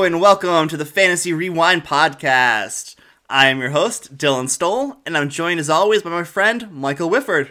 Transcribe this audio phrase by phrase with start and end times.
[0.00, 2.96] Hello, and welcome to the Fantasy Rewind podcast.
[3.28, 7.10] I am your host, Dylan Stoll, and I'm joined as always by my friend, Michael
[7.10, 7.50] Whifford.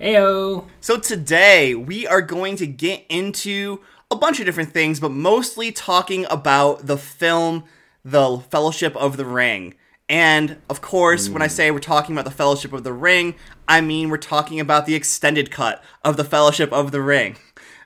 [0.00, 0.68] Heyo.
[0.80, 3.80] So today we are going to get into
[4.12, 7.64] a bunch of different things, but mostly talking about the film
[8.04, 9.74] The Fellowship of the Ring.
[10.08, 11.50] And of course, when I mm.
[11.50, 13.34] say we're talking about the Fellowship of the Ring,
[13.66, 17.38] I mean we're talking about the extended cut of the Fellowship of the Ring.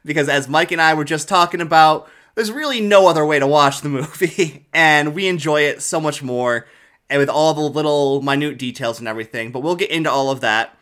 [0.04, 3.46] Because as Mike and I were just talking about, there's really no other way to
[3.46, 6.66] watch the movie, and we enjoy it so much more,
[7.08, 9.52] and with all the little minute details and everything.
[9.52, 10.76] But we'll get into all of that.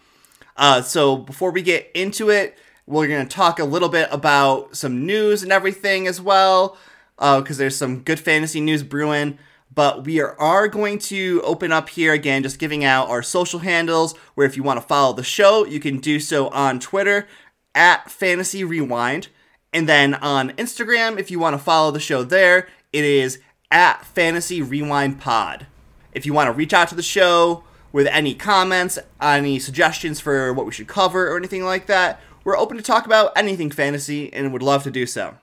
[0.56, 2.56] Uh, so before we get into it,
[2.86, 6.76] we're going to talk a little bit about some news and everything as well,
[7.18, 9.38] because there's some good fantasy news brewing.
[9.74, 13.60] But we are, are going to open up here again, just giving out our social
[13.60, 14.14] handles.
[14.34, 17.26] Where if you want to follow the show, you can do so on Twitter
[17.74, 19.28] at Fantasy Rewind,
[19.72, 24.04] and then on Instagram, if you want to follow the show there, it is at
[24.04, 25.66] Fantasy Rewind Pod.
[26.12, 30.52] If you want to reach out to the show with any comments, any suggestions for
[30.52, 34.32] what we should cover, or anything like that, we're open to talk about anything fantasy
[34.32, 35.36] and would love to do so.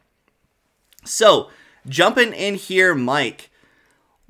[1.05, 1.49] So,
[1.87, 3.49] jumping in here, Mike,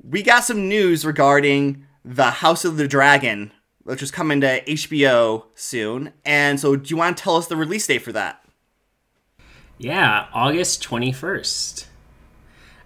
[0.02, 5.44] we got some news regarding the House of the Dragon, which is coming to HBO
[5.54, 6.12] soon.
[6.24, 8.42] And so, do you want to tell us the release date for that?
[9.80, 11.86] Yeah, August 21st.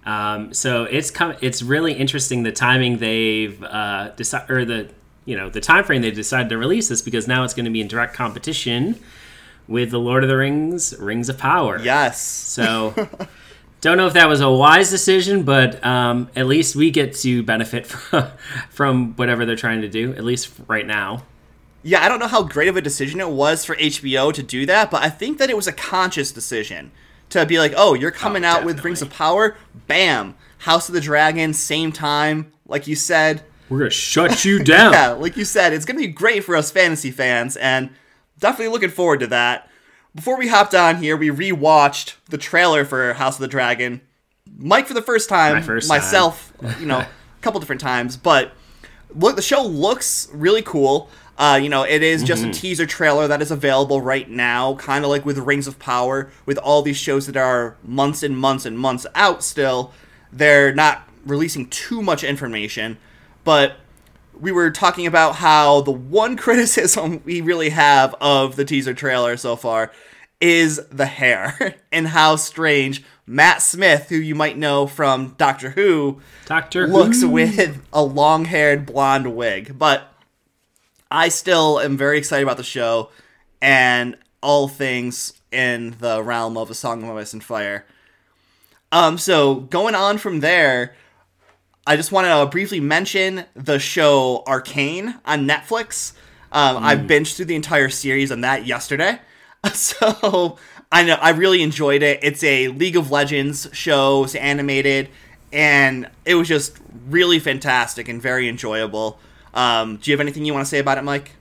[0.07, 1.35] Um, so it's come.
[1.41, 4.89] It's really interesting the timing they've uh, decided, or the
[5.25, 7.71] you know the time frame they decided to release this because now it's going to
[7.71, 9.01] be in direct competition
[9.67, 11.81] with the Lord of the Rings: Rings of Power.
[11.81, 12.21] Yes.
[12.21, 12.95] So
[13.81, 17.43] don't know if that was a wise decision, but um, at least we get to
[17.43, 18.29] benefit from,
[18.71, 20.13] from whatever they're trying to do.
[20.13, 21.25] At least right now.
[21.85, 24.65] Yeah, I don't know how great of a decision it was for HBO to do
[24.67, 26.91] that, but I think that it was a conscious decision
[27.31, 29.57] to be like, "Oh, you're coming Oh, out with Rings of Power,
[29.87, 34.93] bam, House of the Dragon, same time, like you said." We're gonna shut you down.
[34.95, 37.91] Yeah, like you said, it's gonna be great for us fantasy fans, and
[38.39, 39.69] definitely looking forward to that.
[40.15, 44.01] Before we hopped on here, we rewatched the trailer for House of the Dragon.
[44.57, 45.99] Mike for the first time, My first time.
[45.99, 47.09] myself, you know, a
[47.43, 48.53] couple different times, but
[49.15, 51.11] look, the show looks really cool.
[51.37, 52.51] Uh, you know, it is just Mm-hmm.
[52.51, 56.31] a teaser trailer that is available right now, kind of like with Rings of Power,
[56.47, 59.93] with all these shows that are months and months and months out still.
[60.33, 62.99] They're not releasing too much information,
[63.43, 63.77] but
[64.39, 69.37] we were talking about how the one criticism we really have of the teaser trailer
[69.37, 69.91] so far
[70.41, 76.21] is the hair and how strange Matt Smith, who you might know from Doctor Who,
[76.47, 77.31] Doctor looks Who.
[77.31, 79.79] with a long haired blonde wig.
[79.79, 80.13] But
[81.15, 83.11] I still am very excited about the show
[83.63, 87.87] and all things in the realm of A Song of Ice and Fire.
[88.91, 90.97] Um, so going on from there,
[91.87, 96.15] I just want to briefly mention the show Arcane on Netflix.
[96.51, 99.21] Um, I binged through the entire series on that yesterday,
[99.73, 100.59] so
[100.91, 102.19] I know I really enjoyed it.
[102.23, 105.11] It's a League of Legends show, it's animated,
[105.53, 106.77] and it was just
[107.09, 109.21] really fantastic and very enjoyable.
[109.55, 111.33] Um, do you have anything you want to say about it, Mike?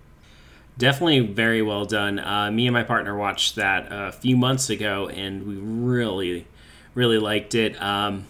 [0.78, 2.20] Definitely very well done.
[2.20, 6.48] Uh, me and my partner watched that a few months ago, and we really,
[6.96, 7.80] really liked it.
[7.82, 8.26] Um,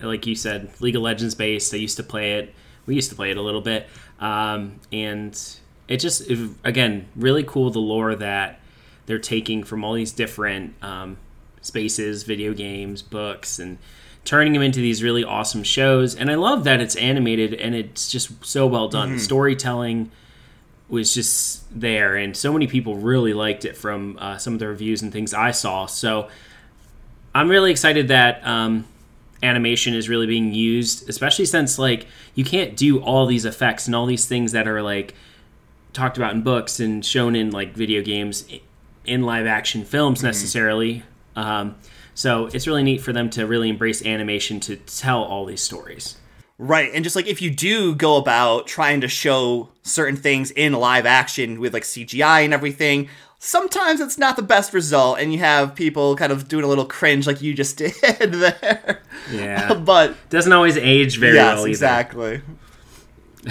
[0.00, 1.74] like you said, League of Legends based.
[1.74, 2.54] I used to play it.
[2.86, 3.88] We used to play it a little bit,
[4.20, 5.38] um, and
[5.86, 8.58] it just it, again really cool the lore that
[9.06, 11.18] they're taking from all these different um,
[11.60, 13.78] spaces, video games, books, and
[14.24, 16.14] turning them into these really awesome shows.
[16.14, 19.12] And I love that it's animated and it's just so well done.
[19.12, 20.10] The storytelling
[20.88, 24.66] was just there, and so many people really liked it from uh, some of the
[24.68, 25.86] reviews and things I saw.
[25.86, 26.28] So
[27.34, 28.86] I'm really excited that um,
[29.42, 33.94] animation is really being used, especially since like you can't do all these effects and
[33.94, 35.14] all these things that are like
[35.92, 38.44] talked about in books and shown in like video games
[39.04, 41.02] in live action films necessarily.
[41.36, 41.76] Um,
[42.20, 46.18] so it's really neat for them to really embrace animation to tell all these stories.
[46.58, 50.74] Right, and just like if you do go about trying to show certain things in
[50.74, 53.08] live action with like CGI and everything,
[53.38, 56.84] sometimes it's not the best result, and you have people kind of doing a little
[56.84, 59.00] cringe like you just did there.
[59.32, 61.68] Yeah, but doesn't always age very yes, well either.
[61.70, 62.42] exactly.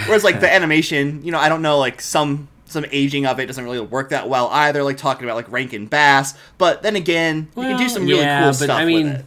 [0.06, 3.48] Whereas like the animation, you know, I don't know, like some some aging of it
[3.48, 4.84] doesn't really work that well either.
[4.84, 8.42] Like talking about like Rankin Bass, but then again, you can do some really yeah,
[8.42, 9.26] cool but stuff I mean, with it.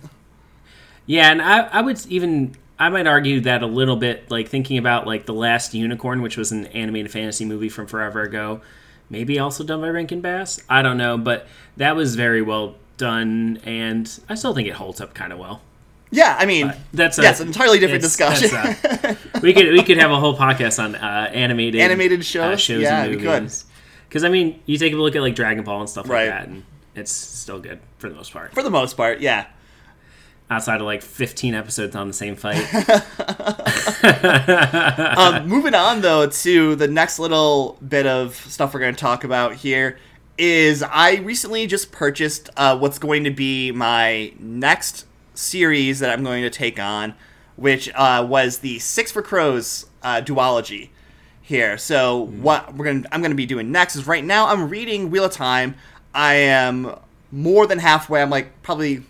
[1.07, 4.79] Yeah, and I, I would even I might argue that a little bit, like thinking
[4.79, 8.61] about like the Last Unicorn, which was an animated fantasy movie from forever ago,
[9.11, 10.61] maybe also done by Rankin Bass.
[10.69, 11.47] I don't know, but
[11.77, 15.61] that was very well done, and I still think it holds up kind of well.
[16.15, 18.51] Yeah, I mean, That's a, yes, an entirely different discussion.
[18.55, 22.55] a- we could we could have a whole podcast on uh, animated Animated shows?
[22.55, 23.43] uh, shows Yeah, and we could.
[23.45, 23.65] movies.
[24.09, 26.29] Because I mean, you take a look at like Dragon Ball and stuff Right.
[26.29, 26.65] like that, and
[26.95, 28.53] it's still good for the most part.
[28.53, 29.47] For the most part, yeah.
[30.51, 32.63] Outside of like 15 episodes on the same fight.
[35.17, 39.25] um, moving on though to the next little bit of stuff we're going to talk
[39.25, 39.99] about here
[40.39, 46.23] is I recently just purchased uh, what's going to be my next series that I'm
[46.25, 47.15] going to take on,
[47.57, 50.91] which uh, was the Six of Crows uh, duology
[51.41, 51.77] here.
[51.79, 55.25] So what we're gonna I'm gonna be doing next is right now I'm reading Wheel
[55.25, 55.75] of Time.
[56.15, 56.97] I am
[57.31, 58.21] more than halfway.
[58.23, 59.03] I'm like probably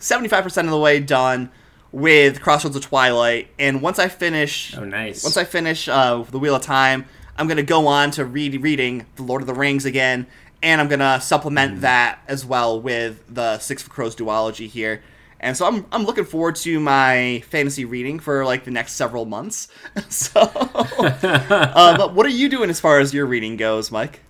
[0.00, 1.50] 75% of the way done
[1.92, 3.48] with Crossroads of Twilight.
[3.58, 5.22] And once I finish Oh, nice.
[5.24, 9.06] once I finish uh, the Wheel of Time, I'm gonna go on to read reading
[9.16, 10.26] the Lord of the Rings again,
[10.62, 15.02] and I'm gonna supplement that as well with the Six of Crows duology here.
[15.40, 19.24] And so I'm I'm looking forward to my fantasy reading for like the next several
[19.24, 19.68] months.
[20.08, 24.20] so, uh, but what are you doing as far as your reading goes, Mike?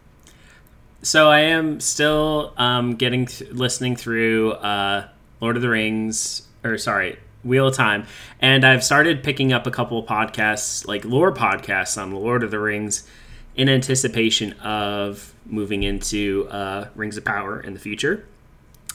[1.03, 5.09] So I am still um, getting th- listening through uh,
[5.41, 8.05] Lord of the Rings, or sorry, Wheel of Time,
[8.41, 12.51] and I've started picking up a couple of podcasts, like lore podcasts on Lord of
[12.51, 13.09] the Rings,
[13.55, 18.27] in anticipation of moving into uh, Rings of Power in the future.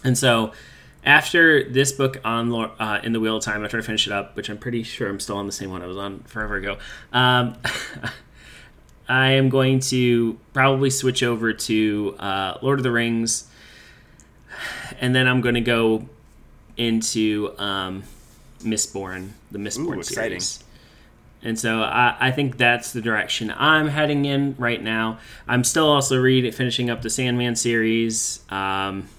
[0.03, 0.51] And so,
[1.05, 4.35] after this book on uh, in the Wheel of Time, after I finish it up,
[4.35, 6.77] which I'm pretty sure I'm still on the same one I was on forever ago.
[7.11, 7.57] Um,
[9.07, 13.49] I am going to probably switch over to uh, Lord of the Rings,
[15.01, 16.07] and then I'm going to go
[16.77, 18.03] into um,
[18.61, 20.63] Mistborn, the Mistborn Ooh, series.
[21.43, 25.19] And so I, I think that's the direction I'm heading in right now.
[25.47, 29.09] I'm still also reading, finishing up the Sandman series, um,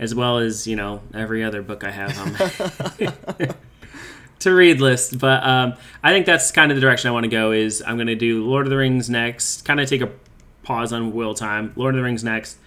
[0.00, 3.48] as well as you know every other book I have on my
[4.40, 5.18] to read list.
[5.18, 7.52] But um, I think that's kind of the direction I want to go.
[7.52, 10.10] Is I'm going to do Lord of the Rings next, kind of take a
[10.64, 12.58] pause on Will Time, Lord of the Rings next,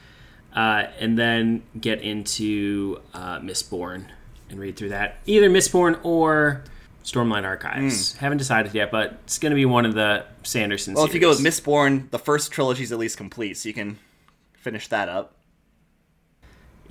[0.56, 4.06] uh, and then get into uh, Mistborn
[4.50, 5.18] and read through that.
[5.26, 6.64] Either Mistborn or
[7.04, 8.16] Stormlight Archives.
[8.18, 10.94] Haven't decided yet, but it's going to be one of the Sanderson.
[10.94, 11.60] Well, if you go with series.
[11.60, 13.98] Mistborn, the first trilogy is at least complete, so you can
[14.54, 15.33] finish that up.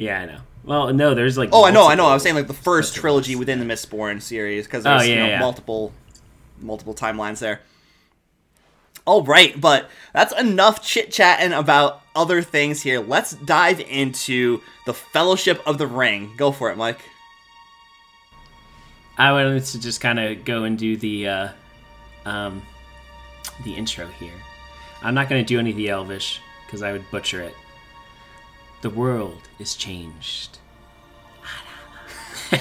[0.03, 0.39] Yeah, I know.
[0.65, 1.51] Well, no, there's like.
[1.53, 2.07] Oh, I know, I know.
[2.07, 5.17] I was saying like the first trilogy within the Mistborn series because Oh, there's you
[5.17, 5.39] know, yeah.
[5.41, 5.93] multiple
[6.61, 7.61] multiple timelines there.
[9.05, 13.01] All right, but that's enough chit chatting about other things here.
[13.01, 16.33] Let's dive into the Fellowship of the Ring.
[16.37, 17.01] Go for it, Mike.
[19.19, 21.49] I wanted to just kind of go and do the uh,
[22.25, 22.63] um,
[23.65, 24.33] the intro here.
[25.03, 27.55] I'm not going to do any of the Elvish because I would butcher it.
[28.83, 30.59] The world is changed.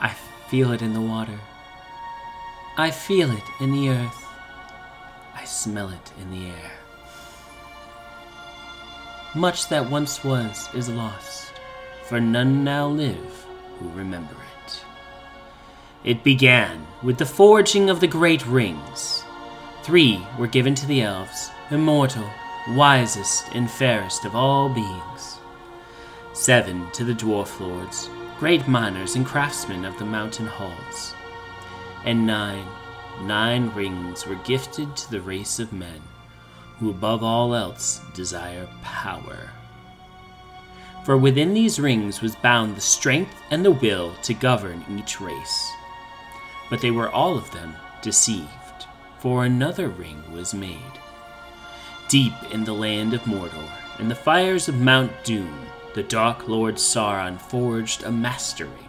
[0.00, 0.16] I
[0.48, 1.38] feel it in the water.
[2.78, 4.26] I feel it in the earth.
[5.34, 6.72] I smell it in the air.
[9.34, 11.52] Much that once was is lost,
[12.04, 13.44] for none now live
[13.78, 14.80] who remember it.
[16.02, 19.22] It began with the forging of the great rings.
[19.82, 22.24] Three were given to the elves, immortal,
[22.74, 25.38] wisest, and fairest of all beings.
[26.32, 31.14] Seven to the dwarf lords, great miners and craftsmen of the mountain halls.
[32.04, 32.66] And nine,
[33.22, 36.00] nine rings were gifted to the race of men,
[36.78, 39.50] who above all else desire power.
[41.04, 45.72] For within these rings was bound the strength and the will to govern each race.
[46.70, 48.46] But they were all of them deceived,
[49.18, 51.00] for another ring was made.
[52.08, 56.76] Deep in the land of Mordor, in the fires of Mount Doom, the Dark Lord
[56.76, 58.88] Sauron forged a master ring.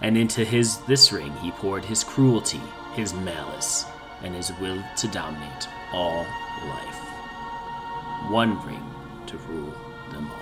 [0.00, 2.62] And into his this ring he poured his cruelty,
[2.94, 3.84] his malice,
[4.22, 6.24] and his will to dominate all
[6.64, 7.00] life.
[8.30, 8.82] One ring
[9.26, 9.74] to rule
[10.10, 10.38] them all.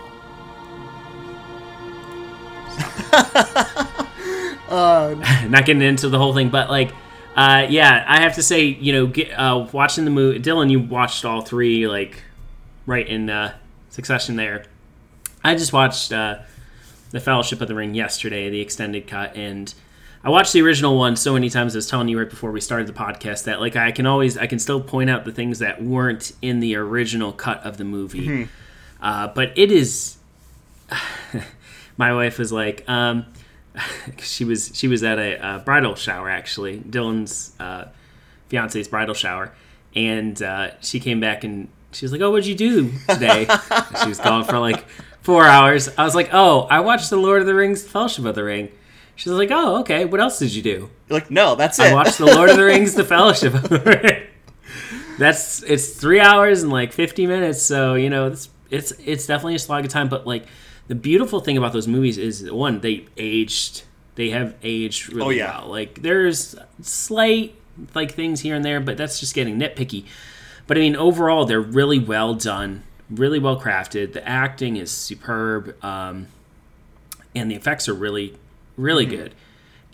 [4.71, 6.95] Not getting into the whole thing, but like,
[7.37, 10.81] uh, yeah, I have to say, you know, get, uh, watching the movie, Dylan, you
[10.81, 12.23] watched all three like
[12.87, 13.55] right in uh,
[13.89, 14.65] succession there.
[15.43, 16.41] I just watched uh,
[17.11, 19.73] the Fellowship of the Ring yesterday, the extended cut, and
[20.23, 21.75] I watched the original one so many times.
[21.75, 24.37] I was telling you right before we started the podcast that like I can always
[24.37, 27.85] I can still point out the things that weren't in the original cut of the
[27.85, 28.49] movie,
[29.01, 30.17] uh, but it is.
[31.97, 33.27] my wife was like, um,
[34.19, 37.87] she was she was at a, uh bridal shower actually, Dylan's uh,
[38.49, 39.53] fiance's bridal shower,
[39.95, 43.47] and uh, she came back and she was like, "Oh, what'd you do today?"
[44.03, 44.85] she was gone for like
[45.23, 45.89] four hours.
[45.97, 48.71] I was like, "Oh, I watched the Lord of the Rings, Fellowship of the Ring."
[49.17, 50.05] She's like, "Oh, okay.
[50.05, 50.71] What else did you do?"
[51.09, 51.95] You're like, no, that's I it.
[51.95, 54.23] watched The Lord of the Rings: The Fellowship of the Ring.
[55.19, 59.57] That's it's three hours and like fifty minutes, so you know it's it's it's definitely
[59.57, 60.09] a slog of time.
[60.09, 60.47] But like
[60.91, 63.85] the beautiful thing about those movies is one they aged,
[64.17, 65.61] they have aged really Oh, yeah.
[65.61, 65.69] well.
[65.69, 67.55] Like there's slight
[67.95, 70.05] like things here and there, but that's just getting nitpicky.
[70.67, 74.13] But I mean, overall, they're really well done, really well crafted.
[74.15, 76.27] The acting is superb, um,
[77.37, 78.37] and the effects are really,
[78.77, 79.35] really good.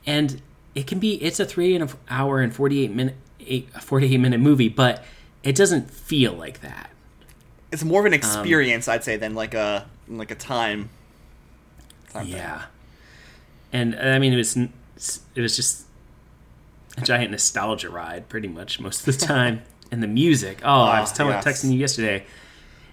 [0.07, 0.41] And
[0.75, 4.17] it can be it's a three and a hour and forty eight minute eight, 48
[4.19, 5.05] minute movie, but
[5.45, 6.91] it doesn't feel like that.
[7.71, 10.91] it's more of an experience, I'd say, than like a like a time.
[12.13, 12.35] time thing.
[12.37, 12.63] Yeah,
[13.73, 15.87] and uh, I mean it was it was just
[16.97, 19.63] a giant nostalgia ride, pretty much most of the time.
[19.91, 21.45] and the music, oh, I was Ah, telling yes.
[21.45, 22.25] texting you yesterday,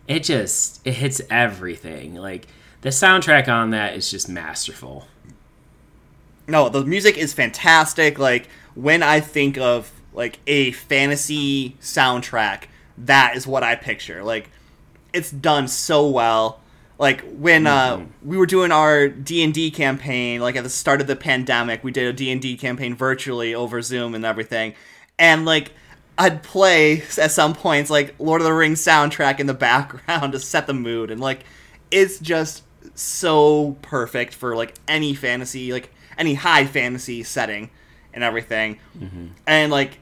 [0.07, 2.15] it just it hits everything.
[2.15, 2.47] Like
[2.81, 5.07] the soundtrack on that is just masterful.
[6.47, 8.19] No, the music is fantastic.
[8.19, 12.63] Like when I think of like a fantasy soundtrack,
[12.97, 14.23] that is what I picture.
[14.23, 14.49] Like
[15.13, 16.59] it's done so well.
[17.03, 21.01] Like when uh, we were doing our D and D campaign, like at the start
[21.01, 24.73] of the pandemic, we did a D and D campaign virtually over Zoom and everything,
[25.19, 25.73] and like
[26.17, 30.39] I'd play at some points like Lord of the Rings soundtrack in the background to
[30.39, 31.43] set the mood, and like
[31.91, 32.63] it's just
[32.95, 37.69] so perfect for like any fantasy, like any high fantasy setting
[38.13, 38.79] and everything,
[39.45, 39.99] and like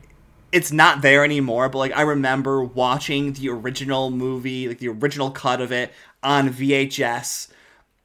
[0.51, 5.31] it's not there anymore, but like I remember watching the original movie, like the original
[5.31, 5.91] cut of it
[6.23, 7.49] on VHS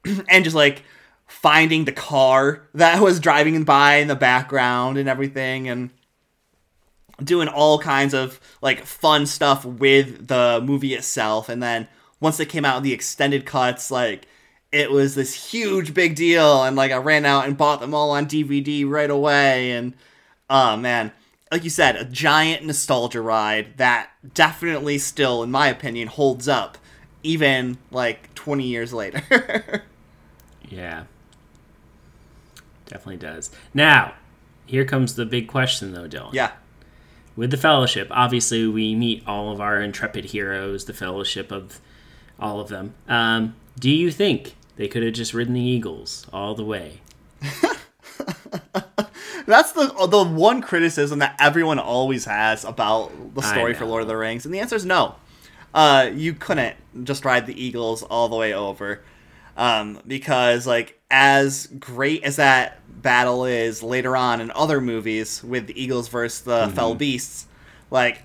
[0.28, 0.82] and just like
[1.26, 5.90] finding the car that was driving by in the background and everything and
[7.22, 11.48] doing all kinds of like fun stuff with the movie itself.
[11.48, 11.88] And then
[12.20, 14.26] once they came out the extended cuts like
[14.72, 16.62] it was this huge big deal.
[16.62, 19.72] And like I ran out and bought them all on DVD right away.
[19.72, 19.94] And
[20.50, 21.12] oh man.
[21.50, 26.76] Like you said a giant nostalgia ride that definitely still in my opinion holds up
[27.26, 29.22] even like 20 years later
[30.68, 31.04] Yeah.
[32.86, 33.50] Definitely does.
[33.74, 34.14] Now,
[34.66, 36.32] here comes the big question though, Dylan.
[36.32, 36.52] yeah
[37.36, 41.80] With the fellowship, obviously we meet all of our intrepid heroes, the fellowship of
[42.38, 42.94] all of them.
[43.08, 47.00] Um, do you think they could have just ridden the eagles all the way?
[49.46, 53.84] That's the the one criticism that everyone always has about the story for.
[53.86, 55.14] Lord of the Rings, and the answer is no.
[55.76, 59.02] Uh, you couldn't just ride the Eagles all the way over,
[59.58, 65.66] um, because like as great as that battle is later on in other movies with
[65.66, 66.74] the Eagles versus the Mm-hmm.
[66.74, 67.46] Fell Beasts,
[67.90, 68.22] like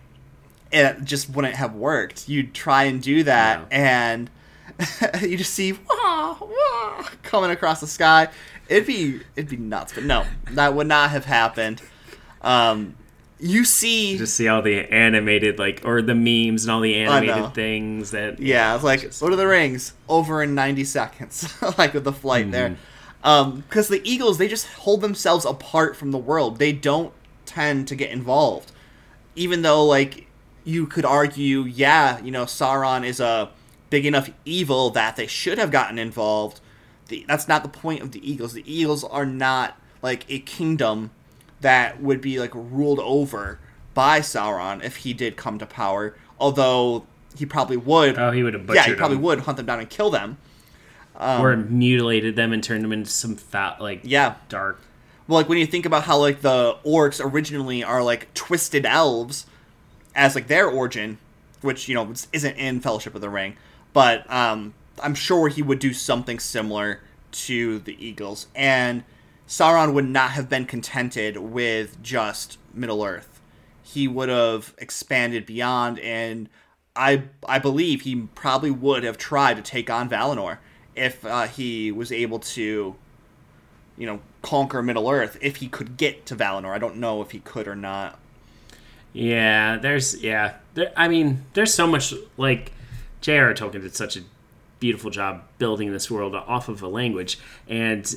[0.71, 2.29] it just wouldn't have worked.
[2.29, 4.29] You'd try and do that, and
[5.21, 8.29] you just see wah, wah, coming across the sky.
[8.69, 11.81] It'd be it'd be nuts, but no, that would not have happened.
[12.41, 12.95] Um,
[13.41, 17.55] you see, Just see all the animated, like, or the memes and all the animated
[17.55, 18.39] things that.
[18.39, 22.51] yeah, it's like Lord of the Rings over in ninety seconds, like with the flight
[22.51, 22.69] there.
[22.69, 23.27] Mm-hmm.
[23.27, 26.59] Um, because the Eagles they just hold themselves apart from the world.
[26.59, 27.13] They don't
[27.45, 28.71] tend to get involved,
[29.35, 30.27] even though like
[30.63, 33.49] you could argue, yeah, you know, Sauron is a
[33.89, 36.59] big enough evil that they should have gotten involved.
[37.07, 38.53] The, that's not the point of the Eagles.
[38.53, 41.09] The Eagles are not like a kingdom
[41.61, 43.59] that would be like ruled over
[43.93, 46.15] by Sauron if he did come to power.
[46.39, 47.05] Although
[47.37, 48.17] he probably would.
[48.17, 49.23] Oh, he would have yeah, he probably them.
[49.23, 50.37] would hunt them down and kill them.
[51.19, 54.35] or mutilated them and turned them into some fat, like, Yeah.
[54.49, 54.79] dark.
[55.27, 59.45] Well, like when you think about how like the orcs originally are like twisted elves
[60.15, 61.19] as like their origin,
[61.61, 63.55] which you know isn't in Fellowship of the Ring,
[63.93, 67.01] but um, I'm sure he would do something similar
[67.33, 69.03] to the Eagles, and
[69.51, 73.41] Sauron would not have been contented with just Middle Earth.
[73.83, 76.47] He would have expanded beyond, and
[76.95, 80.59] I I believe he probably would have tried to take on Valinor
[80.95, 82.95] if uh, he was able to
[83.97, 86.71] you know, conquer Middle Earth if he could get to Valinor.
[86.71, 88.17] I don't know if he could or not.
[89.11, 90.55] Yeah, there's yeah.
[90.75, 92.71] There, I mean, there's so much like
[93.19, 93.53] J.R.R.
[93.53, 94.21] Tolkien did such a
[94.79, 98.15] beautiful job building this world off of a language, and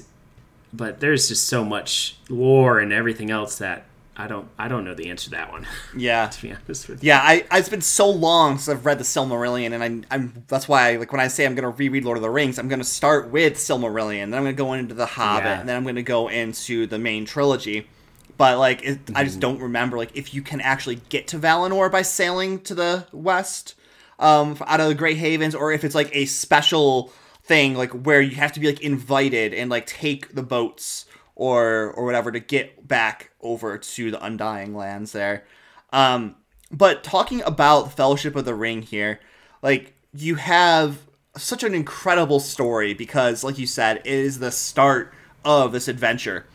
[0.77, 3.85] but there's just so much lore and everything else that
[4.17, 5.67] I don't I don't know the answer to that one.
[5.97, 6.29] Yeah.
[6.29, 7.09] to be honest with you.
[7.09, 10.69] Yeah, I, it's been so long since I've read the Silmarillion, and I'm, I'm that's
[10.69, 12.85] why I, like when I say I'm gonna reread Lord of the Rings, I'm gonna
[12.85, 15.61] start with Silmarillion, then I'm gonna go into the Hobbit, Yeah.
[15.61, 17.89] and then I'm gonna go into the main trilogy.
[18.37, 19.25] But like, it, I Mm-hmm.
[19.25, 23.07] just don't remember like if you can actually get to Valinor by sailing to the
[23.13, 23.75] west,
[24.21, 27.13] um, out of the Grey Havens, or if it's like a special
[27.45, 31.93] thing like where you have to be like invited and like take the boats or
[31.93, 35.45] or whatever to get back over to the Undying Lands there.
[35.93, 36.37] Um,
[36.71, 39.21] but talking about Fellowship of the Ring here,
[39.63, 40.99] like you have
[41.37, 45.13] such an incredible story because, like you said, it is the start
[45.45, 46.47] of this adventure,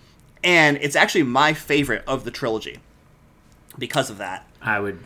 [0.44, 2.80] and it's actually my favorite of the trilogy
[3.78, 4.48] because of that.
[4.62, 5.00] I would,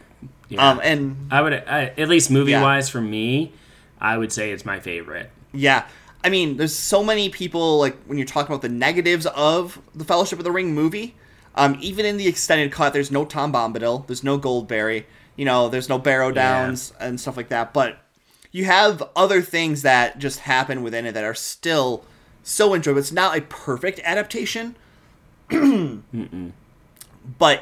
[0.48, 0.70] yeah.
[0.70, 3.52] Um, and I would I, at least movie wise for me,
[4.00, 5.30] I would say it's my favorite.
[5.54, 5.86] Yeah.
[6.24, 10.06] I mean, there's so many people like when you're talking about the negatives of the
[10.06, 11.16] Fellowship of the Ring movie.
[11.56, 15.06] Um, even in the extended cut, there's no Tom Bombadil, there's no Goldberry,
[15.36, 17.08] you know, there's no Barrow Downs yeah.
[17.08, 17.74] and stuff like that.
[17.74, 18.00] But
[18.52, 22.06] you have other things that just happen within it that are still
[22.44, 23.00] so enjoyable.
[23.00, 24.76] It's not a perfect adaptation,
[25.50, 26.04] but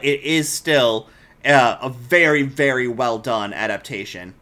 [0.03, 1.10] it is still
[1.45, 4.36] uh, a very, very well done adaptation.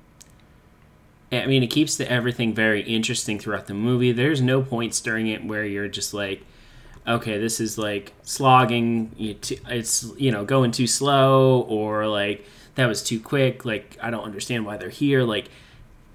[1.32, 4.12] I mean, it keeps the, everything very interesting throughout the movie.
[4.12, 6.44] There's no points during it where you're just like,
[7.08, 9.14] okay, this is like slogging.
[9.18, 12.46] It's you know going too slow, or like
[12.76, 13.64] that was too quick.
[13.64, 15.24] Like I don't understand why they're here.
[15.24, 15.50] Like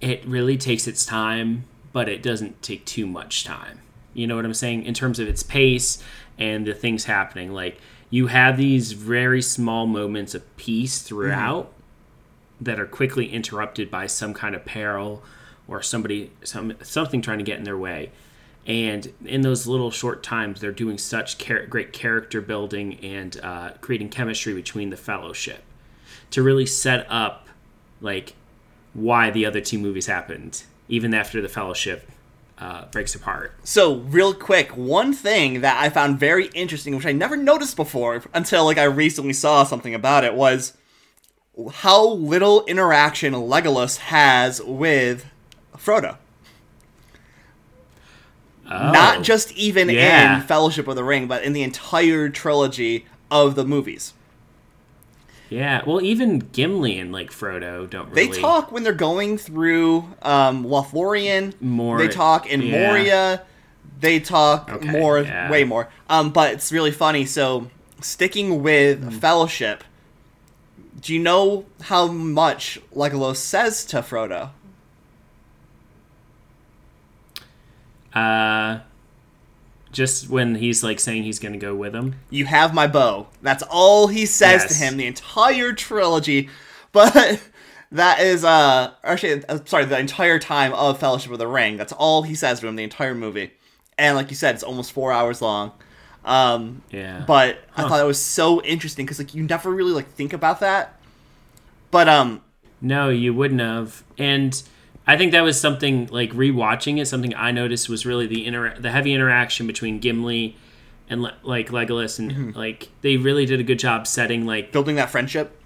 [0.00, 3.80] it really takes its time, but it doesn't take too much time.
[4.14, 6.02] You know what I'm saying in terms of its pace
[6.38, 7.52] and the things happening.
[7.52, 7.78] Like
[8.10, 11.66] you have these very small moments of peace throughout.
[11.66, 11.73] Mm-hmm
[12.60, 15.22] that are quickly interrupted by some kind of peril
[15.66, 18.10] or somebody some something trying to get in their way.
[18.66, 23.72] And in those little short times they're doing such char- great character building and uh,
[23.80, 25.62] creating chemistry between the fellowship
[26.30, 27.48] to really set up
[28.00, 28.34] like
[28.94, 32.08] why the other two movies happened even after the fellowship
[32.58, 33.52] uh, breaks apart.
[33.64, 38.22] So real quick one thing that i found very interesting which i never noticed before
[38.32, 40.74] until like i recently saw something about it was
[41.72, 45.26] how little interaction Legolas has with
[45.76, 46.18] Frodo.
[48.66, 50.36] Oh, Not just even yeah.
[50.36, 54.14] in Fellowship of the Ring, but in the entire trilogy of the movies.
[55.50, 58.26] Yeah, well, even Gimli and like Frodo don't really.
[58.26, 61.60] They talk when they're going through um, Lothlorien.
[61.60, 61.98] More.
[61.98, 62.88] They talk in yeah.
[62.88, 63.42] Moria.
[64.00, 65.50] They talk okay, more, yeah.
[65.50, 65.88] way more.
[66.08, 67.26] Um, but it's really funny.
[67.26, 69.12] So sticking with mm.
[69.12, 69.84] Fellowship,
[71.04, 74.52] do you know how much Legolas says to Frodo?
[78.14, 78.80] Uh,
[79.92, 82.14] just when he's like saying he's going to go with him.
[82.30, 83.26] You have my bow.
[83.42, 84.78] That's all he says yes.
[84.78, 86.48] to him the entire trilogy.
[86.90, 87.38] But
[87.92, 91.76] that is uh actually uh, sorry the entire time of Fellowship of the Ring.
[91.76, 93.52] That's all he says to him the entire movie.
[93.98, 95.72] And like you said, it's almost four hours long.
[96.24, 97.24] Um, yeah.
[97.26, 97.84] But huh.
[97.84, 100.98] I thought it was so interesting because like you never really like think about that.
[101.90, 102.42] But um.
[102.80, 104.04] No, you wouldn't have.
[104.18, 104.62] And
[105.06, 107.06] I think that was something like rewatching it.
[107.06, 110.56] Something I noticed was really the inter- the heavy interaction between Gimli
[111.08, 112.58] and Le- like Legolas, and mm-hmm.
[112.58, 115.60] like they really did a good job setting like building that friendship.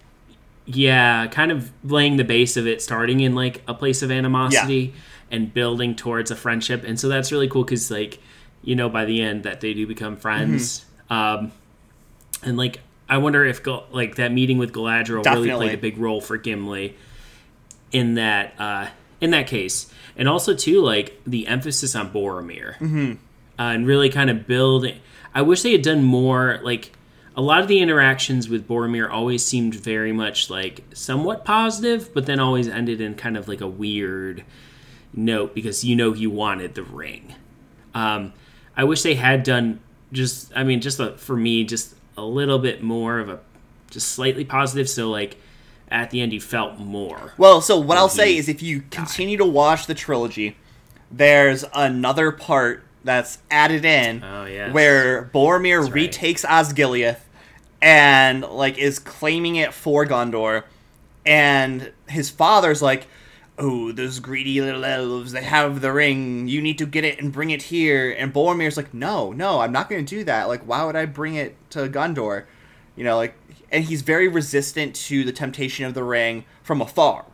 [0.66, 4.75] Yeah, kind of laying the base of it, starting in like a place of animosity
[4.77, 5.01] yeah.
[5.31, 8.18] and building towards a friendship, and so that's really cool because like
[8.69, 11.13] you know by the end that they do become friends mm-hmm.
[11.15, 11.53] um,
[12.43, 15.49] and like i wonder if like that meeting with galadriel Definitely.
[15.49, 16.95] really played a big role for gimli
[17.93, 18.89] in that uh,
[19.23, 23.13] in that case and also too like the emphasis on boromir mm-hmm.
[23.59, 25.01] uh, and really kind of building
[25.35, 26.93] i wish they had done more like
[27.35, 32.27] a lot of the interactions with boromir always seemed very much like somewhat positive but
[32.27, 34.45] then always ended in kind of like a weird
[35.15, 37.35] note because you know he wanted the ring
[37.95, 38.35] um,
[38.79, 39.81] I wish they had done
[40.12, 40.53] just.
[40.57, 43.41] I mean, just a, for me, just a little bit more of a,
[43.91, 44.88] just slightly positive.
[44.88, 45.37] So like,
[45.91, 47.35] at the end, you felt more.
[47.37, 48.91] Well, so what I'll say is, if you died.
[48.91, 50.57] continue to watch the trilogy,
[51.11, 54.73] there's another part that's added in oh, yes.
[54.73, 55.93] where Boromir right.
[55.93, 57.21] retakes Osgiliath
[57.81, 60.64] and like is claiming it for Gondor,
[61.27, 63.07] and his father's like,
[63.59, 66.49] oh, those greedy little elves, they have the ring.
[66.49, 68.14] You need to get it and bring it here.
[68.16, 70.49] And Boromir's like, no, no, I'm not going to do that.
[70.49, 72.44] Like, why would I bring it to Gondor?
[72.97, 73.35] You know, like,
[73.71, 77.25] and he's very resistant to the temptation of the ring from afar.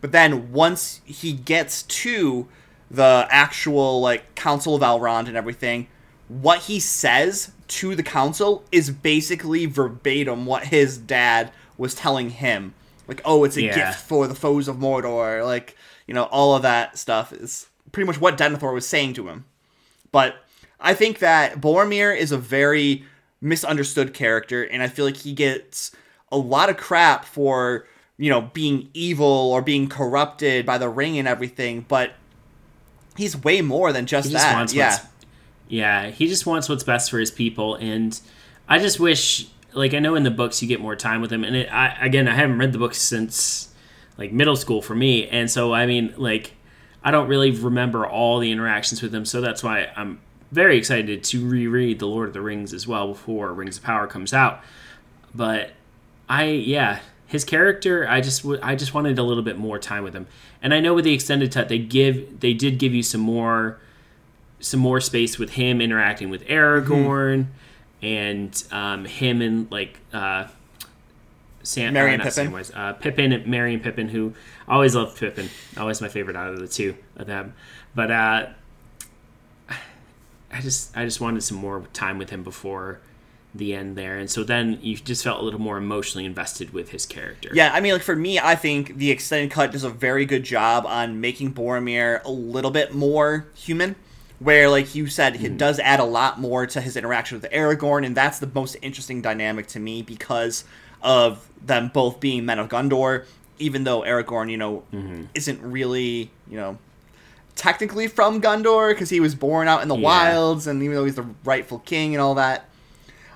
[0.00, 2.48] But then once he gets to
[2.90, 5.86] the actual, like, Council of Elrond and everything,
[6.28, 12.74] what he says to the council is basically verbatim what his dad was telling him
[13.12, 13.74] like oh it's a yeah.
[13.74, 15.44] gift for the foes of Mordor.
[15.44, 19.28] Like you know all of that stuff is pretty much what Denethor was saying to
[19.28, 19.44] him.
[20.10, 20.36] But
[20.80, 23.04] I think that Boromir is a very
[23.40, 25.90] misunderstood character and I feel like he gets
[26.30, 27.86] a lot of crap for
[28.18, 32.12] you know being evil or being corrupted by the ring and everything but
[33.16, 34.72] he's way more than just, he just that.
[34.72, 34.98] yeah.
[35.68, 38.18] Yeah, he just wants what's best for his people, and
[38.68, 41.44] I just wish, like, I know in the books you get more time with him,
[41.44, 43.72] and it, I again, I haven't read the books since
[44.18, 46.52] like middle school for me, and so I mean, like,
[47.02, 51.24] I don't really remember all the interactions with him, so that's why I'm very excited
[51.24, 54.60] to reread The Lord of the Rings as well before Rings of Power comes out.
[55.34, 55.70] But
[56.28, 60.04] I, yeah, his character, I just, w- I just wanted a little bit more time
[60.04, 60.26] with him,
[60.60, 63.78] and I know with the extended cut they give, they did give you some more
[64.60, 66.52] some more space with him interacting with mm-hmm.
[66.52, 67.46] Aragorn
[68.02, 70.48] and um, him and like uh,
[71.62, 72.50] Sam, uh, and Pippin.
[72.50, 74.34] Samwise, uh, Pippin, and Merry and Pippin, who
[74.66, 77.54] I always loved Pippin, always my favorite out of the two of them.
[77.94, 78.46] But uh,
[80.50, 83.00] I just I just wanted some more time with him before
[83.54, 86.90] the end there, and so then you just felt a little more emotionally invested with
[86.90, 87.50] his character.
[87.52, 90.42] Yeah, I mean, like for me, I think the extended cut does a very good
[90.42, 93.94] job on making Boromir a little bit more human.
[94.42, 98.04] Where, like you said, it does add a lot more to his interaction with Aragorn,
[98.04, 100.64] and that's the most interesting dynamic to me because
[101.02, 103.26] of them both being men of Gondor.
[103.58, 104.82] Even though Aragorn, you know,
[105.34, 106.78] isn't really, you know,
[107.54, 110.02] technically from Gondor because he was born out in the Yeah.
[110.02, 112.68] wilds, and even though he's the rightful king and all that.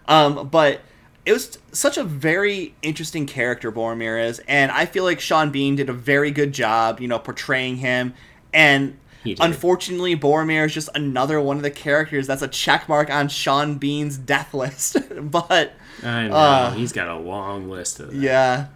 [0.09, 0.81] Um, but
[1.25, 5.77] it was such a very interesting character Boromir is, and I feel like Sean Bean
[5.77, 8.15] did a very good job, you know, portraying him.
[8.53, 8.99] And.
[9.41, 13.77] Unfortunately, Boromir is just another one of the characters that's a check mark on Sean
[13.77, 14.97] Bean's death list.
[15.31, 18.17] but I know Uh, he's got a long list of that.
[18.17, 18.67] yeah,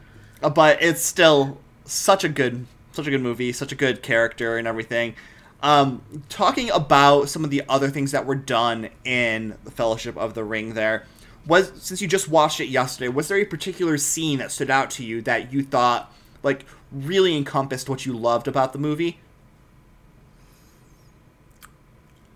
[0.42, 4.56] Uh, but it's still such a good, such a good movie, such a good character
[4.56, 5.14] and everything.
[5.62, 10.32] Um, talking about some of the other things that were done in the Fellowship of
[10.34, 11.04] the Ring, there
[11.46, 14.90] was since you just watched it yesterday, was there a particular scene that stood out
[14.92, 19.18] to you that you thought like really encompassed what you loved about the movie?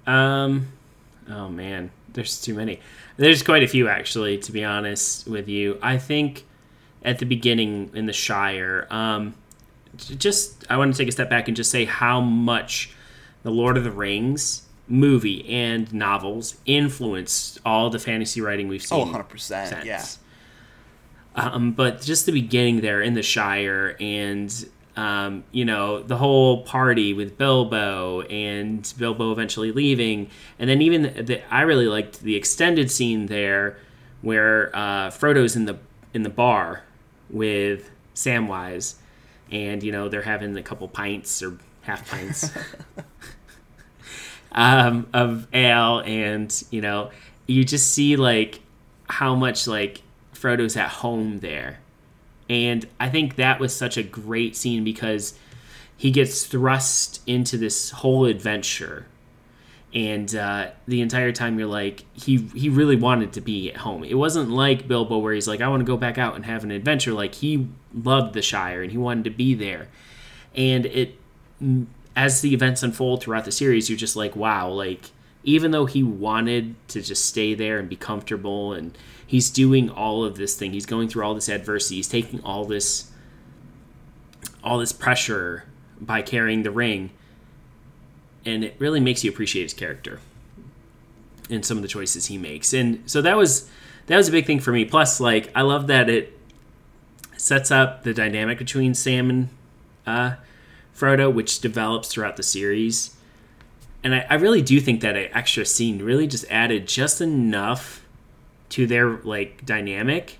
[0.07, 0.69] Um,
[1.29, 2.81] oh man, there's too many.
[3.17, 5.79] There's quite a few actually, to be honest with you.
[5.83, 6.45] I think
[7.05, 9.35] at the beginning in the Shire, um,
[9.97, 12.93] just I want to take a step back and just say how much
[13.43, 19.09] the Lord of the Rings movie and novels influenced all the fantasy writing we've seen.
[19.09, 19.41] Oh, 100%.
[19.41, 19.85] since.
[19.85, 20.05] Yeah.
[21.37, 26.63] Um, but just the beginning there in the Shire and um, you know the whole
[26.63, 32.21] party with Bilbo and Bilbo eventually leaving, and then even the, the, I really liked
[32.21, 33.77] the extended scene there
[34.23, 35.79] where uh, Frodo's in the
[36.13, 36.83] in the bar
[37.29, 38.95] with Samwise,
[39.51, 42.51] and you know they're having a couple pints or half pints
[44.53, 47.11] um, of ale, and you know
[47.47, 48.61] you just see like
[49.09, 50.03] how much like
[50.33, 51.81] Frodo's at home there.
[52.49, 55.39] And I think that was such a great scene because
[55.97, 59.07] he gets thrust into this whole adventure.
[59.95, 64.03] And uh, the entire time you're like, he he really wanted to be at home.
[64.03, 66.65] It wasn't like Bilbo where he's like, I want to go back out and have
[66.65, 67.13] an adventure.
[67.13, 69.89] Like he loved the Shire and he wanted to be there.
[70.57, 71.17] And it,
[72.17, 75.11] as the events unfold throughout the series, you're just like, wow, like
[75.45, 80.25] even though he wanted to just stay there and be comfortable and he's doing all
[80.25, 83.11] of this thing he's going through all this adversity he's taking all this
[84.63, 85.65] all this pressure
[86.01, 87.11] by carrying the ring
[88.45, 90.21] and it really makes you appreciate his character
[91.51, 92.73] and some of the choices he makes.
[92.73, 93.69] And so that was
[94.07, 94.85] that was a big thing for me.
[94.85, 96.39] Plus like i love that it
[97.37, 99.49] sets up the dynamic between sam and
[100.07, 100.35] uh,
[100.97, 103.17] frodo which develops throughout the series
[104.05, 108.05] and I, I really do think that an extra scene really just added just enough
[108.71, 110.39] to their like dynamic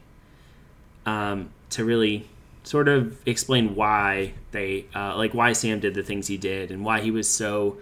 [1.07, 2.29] um, to really
[2.63, 6.85] sort of explain why they uh, like why Sam did the things he did and
[6.85, 7.79] why he was so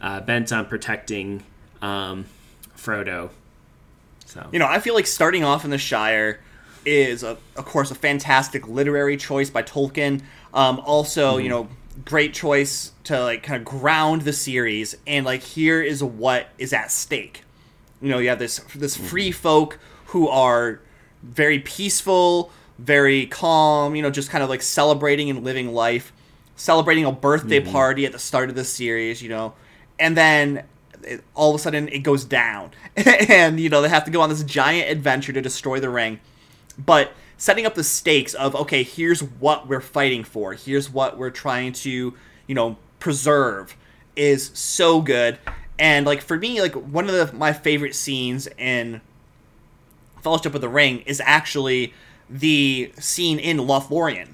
[0.00, 1.42] uh, bent on protecting
[1.82, 2.26] um,
[2.76, 3.30] Frodo.
[4.26, 6.40] So You know, I feel like starting off in the Shire
[6.84, 10.22] is, a, of course, a fantastic literary choice by Tolkien.
[10.52, 11.68] Um, also, you know,
[12.04, 16.72] great choice to like kind of ground the series, and like here is what is
[16.72, 17.42] at stake.
[18.00, 19.40] You know, you have this this free mm-hmm.
[19.40, 20.80] folk who are
[21.22, 23.94] very peaceful, very calm.
[23.94, 26.12] You know, just kind of like celebrating and living life,
[26.56, 27.72] celebrating a birthday mm-hmm.
[27.72, 29.22] party at the start of the series.
[29.22, 29.54] You know,
[29.98, 30.64] and then
[31.02, 34.20] it, all of a sudden it goes down and you know they have to go
[34.20, 36.18] on this giant adventure to destroy the ring
[36.78, 40.54] but setting up the stakes of okay here's what we're fighting for.
[40.54, 42.14] Here's what we're trying to
[42.46, 43.76] you know preserve
[44.16, 45.38] is so good.
[45.78, 49.00] And like for me like one of the, my favorite scenes in
[50.22, 51.92] fellowship of the ring is actually
[52.30, 54.28] the scene in lothlorien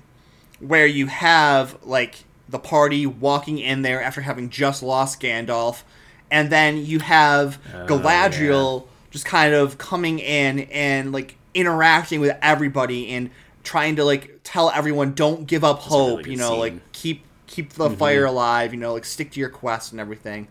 [0.60, 5.82] where you have like the party walking in there after having just lost Gandalf,
[6.30, 12.36] and then you have Oh, Galadriel just kind of coming in and like interacting with
[12.42, 13.30] everybody and
[13.62, 16.60] trying to like tell everyone don't give up hope really you know scene.
[16.60, 20.46] like keep keep the fire alive you know like stick to your quest and everything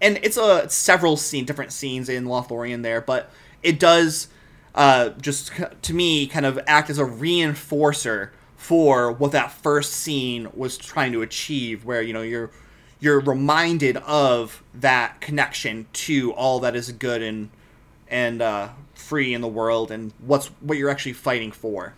[0.00, 3.30] and it's a several scene different scenes in Lothlorien there but
[3.62, 4.28] it does
[4.74, 10.48] uh, just to me kind of act as a reinforcer for what that first scene
[10.54, 12.50] was trying to achieve where you know you're
[13.00, 17.50] you're reminded of that connection to all that is good and
[18.08, 18.68] and uh,
[19.02, 21.92] free in the world and what's what you're actually fighting for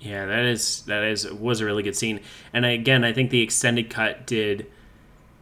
[0.00, 2.20] Yeah, that is that is was a really good scene,
[2.52, 4.66] and again, I think the extended cut did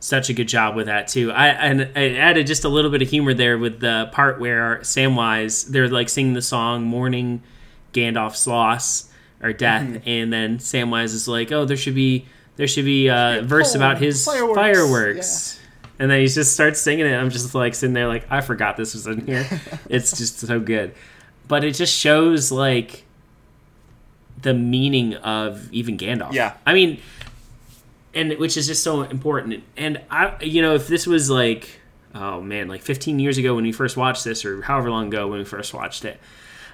[0.03, 1.31] such a good job with that too.
[1.33, 4.79] I and I added just a little bit of humor there with the part where
[4.83, 7.43] Samwise they're like singing the song "Mourning
[7.95, 9.11] Gandalf's Loss"
[9.43, 10.09] or death, Mm-hmm.
[10.09, 13.97] and then Samwise is like, "Oh, there should be there should be a verse about
[13.99, 15.61] his fireworks." fireworks."
[16.01, 17.15] And then he just starts singing it.
[17.15, 19.47] I'm just like sitting there, like I forgot this was in here.
[19.91, 20.95] it's just so good,
[21.47, 23.05] but it just shows like
[24.41, 26.33] the meaning of even Gandalf.
[26.33, 26.55] Yeah.
[26.67, 27.03] I mean,
[28.15, 29.63] and which is just so important.
[29.77, 31.81] And I, you know, if this was like,
[32.15, 35.29] oh man, like 15 years ago when we first watched this, or however long ago
[35.29, 36.19] when we first watched it,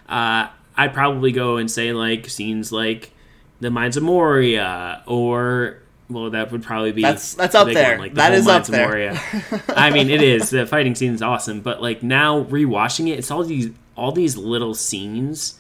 [0.08, 3.10] uh, I'd probably go and say like scenes like
[3.58, 7.98] the Mines of Moria, or well, that would probably be That's- that's up there.
[8.00, 8.88] the That is up there.
[8.88, 9.20] Moria.
[9.68, 13.30] I mean, it is the fighting scene is awesome, but like now rewatching it, it's
[13.30, 15.58] all these all these little scenes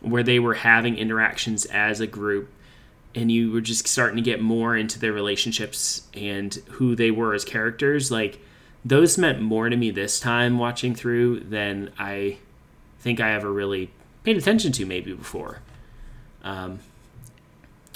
[0.00, 2.50] where they were having interactions as a group
[3.14, 7.32] and you were just starting to get more into their relationships and who they were
[7.34, 8.38] as characters like
[8.84, 12.36] those meant more to me this time watching through than i
[13.00, 13.90] think i ever really
[14.24, 15.60] paid attention to maybe before
[16.42, 16.80] um,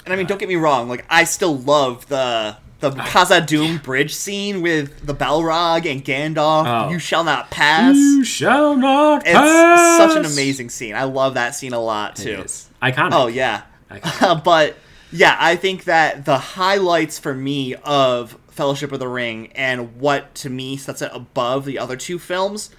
[0.09, 4.13] and I mean don't get me wrong like I still love the the Khazad-dûm bridge
[4.15, 6.89] scene with the Balrog and Gandalf Oh.
[6.89, 9.97] you shall not pass you shall not it's pass!
[9.97, 12.69] such an amazing scene I love that scene a lot too is.
[12.81, 14.43] iconic Oh yeah, Iconic.
[14.43, 14.75] but
[15.11, 20.35] yeah, I think that the highlights for me of Fellowship of the Ring and what
[20.35, 22.69] to me sets it above the other two films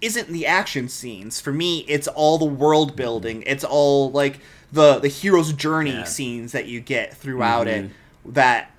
[0.00, 1.40] isn't the action scenes.
[1.40, 3.40] For me, it's all the world building.
[3.40, 3.48] Mm-hmm.
[3.50, 4.38] It's all like
[4.76, 6.04] the the hero's journey Yeah.
[6.04, 8.32] scenes that you get throughout it mm-hmm.
[8.32, 8.70] that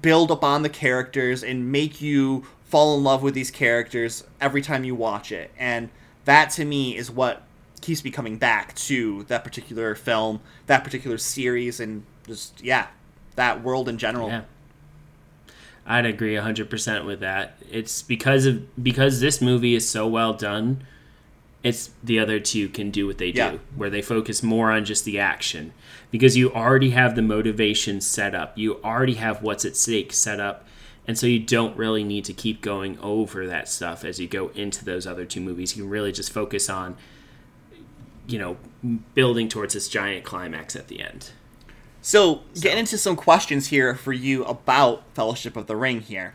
[0.00, 4.84] build upon the characters and make you fall in love with these characters every time
[4.84, 5.50] you watch it.
[5.58, 5.88] And
[6.24, 7.42] that to me is what
[7.80, 12.88] keeps me coming back to that particular film, that particular series and just yeah,
[13.36, 14.28] that world in general.
[14.28, 14.42] Yeah.
[15.88, 17.58] I'd agree 100% with that.
[17.70, 20.84] It's because of because this movie is so well done,
[21.66, 25.04] it's the other two can do what they do where they focus more on just
[25.04, 25.72] the action
[26.10, 28.56] because you already have the motivation set up.
[28.56, 30.66] You already have what's at stake set up.
[31.08, 34.48] And so you don't really need to keep going over that stuff as you go
[34.48, 35.76] into those other two movies.
[35.76, 36.96] You can really just focus on
[38.26, 38.56] you know,
[39.14, 41.30] building towards this giant climax at the end.
[42.02, 46.34] So, getting into some questions here for you about Fellowship of the Ring here.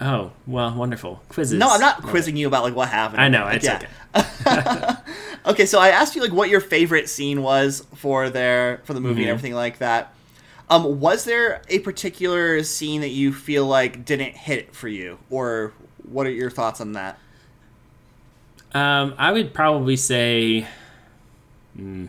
[0.00, 1.22] Oh, well, wonderful.
[1.28, 1.58] Quizzes.
[1.58, 3.20] No, I'm not quizzing you about like what happened.
[3.20, 3.82] I know, Like, it's yeah.
[4.16, 4.94] okay.
[5.44, 9.00] Okay, so I asked you like what your favorite scene was for their for the
[9.00, 9.32] movie and Mhm.
[9.32, 10.14] everything like that.
[10.70, 15.72] Um, was there a particular scene that you feel like didn't hit for you, or
[16.08, 17.18] what are your thoughts on that?
[18.72, 20.66] Um, I would probably say,
[21.76, 22.06] mm,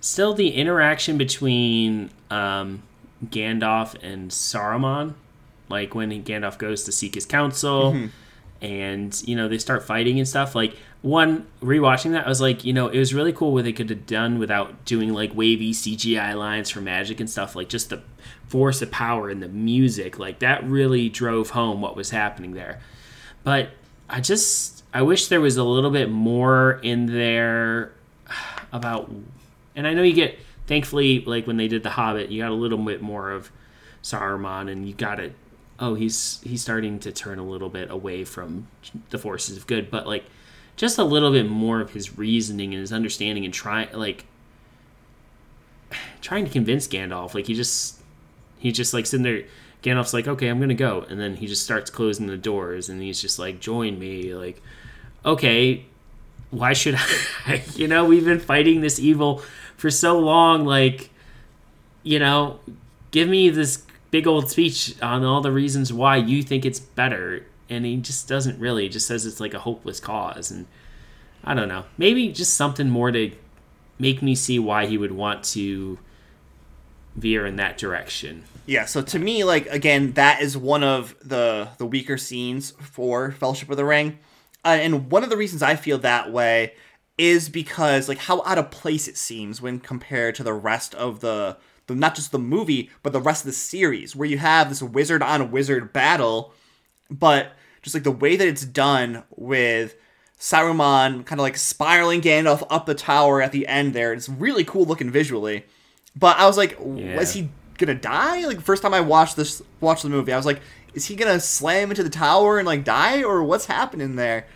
[0.00, 2.82] still the interaction between um,
[3.24, 5.14] Gandalf and Saruman,
[5.68, 8.06] like when Gandalf goes to seek his counsel, mm-hmm.
[8.64, 10.54] and you know they start fighting and stuff.
[10.54, 13.72] Like one rewatching that, I was like, you know, it was really cool what they
[13.72, 17.54] could have done without doing like wavy CGI lines for magic and stuff.
[17.54, 18.02] Like just the
[18.48, 22.80] force of power and the music, like that really drove home what was happening there.
[23.44, 23.70] But
[24.08, 27.92] I just I wish there was a little bit more in there
[28.72, 29.10] about
[29.76, 32.54] and I know you get thankfully like when they did the Hobbit, you got a
[32.54, 33.52] little bit more of
[34.02, 35.34] Saruman and you got it
[35.78, 38.68] oh he's he's starting to turn a little bit away from
[39.10, 40.24] the forces of good, but like
[40.76, 44.26] just a little bit more of his reasoning and his understanding and trying like
[46.20, 47.34] trying to convince Gandalf.
[47.34, 48.00] Like he just
[48.58, 49.44] he just like sitting there
[49.82, 53.00] Gandalf's like, okay, I'm gonna go, and then he just starts closing the doors, and
[53.00, 54.60] he's just like, join me, like,
[55.24, 55.84] okay,
[56.50, 56.96] why should
[57.46, 57.62] I?
[57.74, 59.42] you know, we've been fighting this evil
[59.76, 61.10] for so long, like,
[62.02, 62.58] you know,
[63.12, 67.46] give me this big old speech on all the reasons why you think it's better,
[67.68, 70.66] and he just doesn't really, he just says it's like a hopeless cause, and
[71.44, 73.32] I don't know, maybe just something more to
[73.98, 75.98] make me see why he would want to
[77.16, 78.44] veer in that direction.
[78.66, 83.32] Yeah, so to me, like again, that is one of the the weaker scenes for
[83.32, 84.18] Fellowship of the Ring,
[84.64, 86.74] uh, and one of the reasons I feel that way
[87.16, 91.20] is because like how out of place it seems when compared to the rest of
[91.20, 94.68] the, the not just the movie but the rest of the series, where you have
[94.68, 96.52] this wizard on wizard battle,
[97.10, 99.94] but just like the way that it's done with
[100.38, 104.64] Saruman kind of like spiraling Gandalf up the tower at the end there, it's really
[104.64, 105.64] cool looking visually.
[106.14, 107.16] But I was like, Yeah.
[107.16, 108.44] was he gonna die?
[108.46, 110.60] Like first time I watched this watched the movie, I was like,
[110.94, 114.46] is he gonna slam into the tower and like die or what's happening there?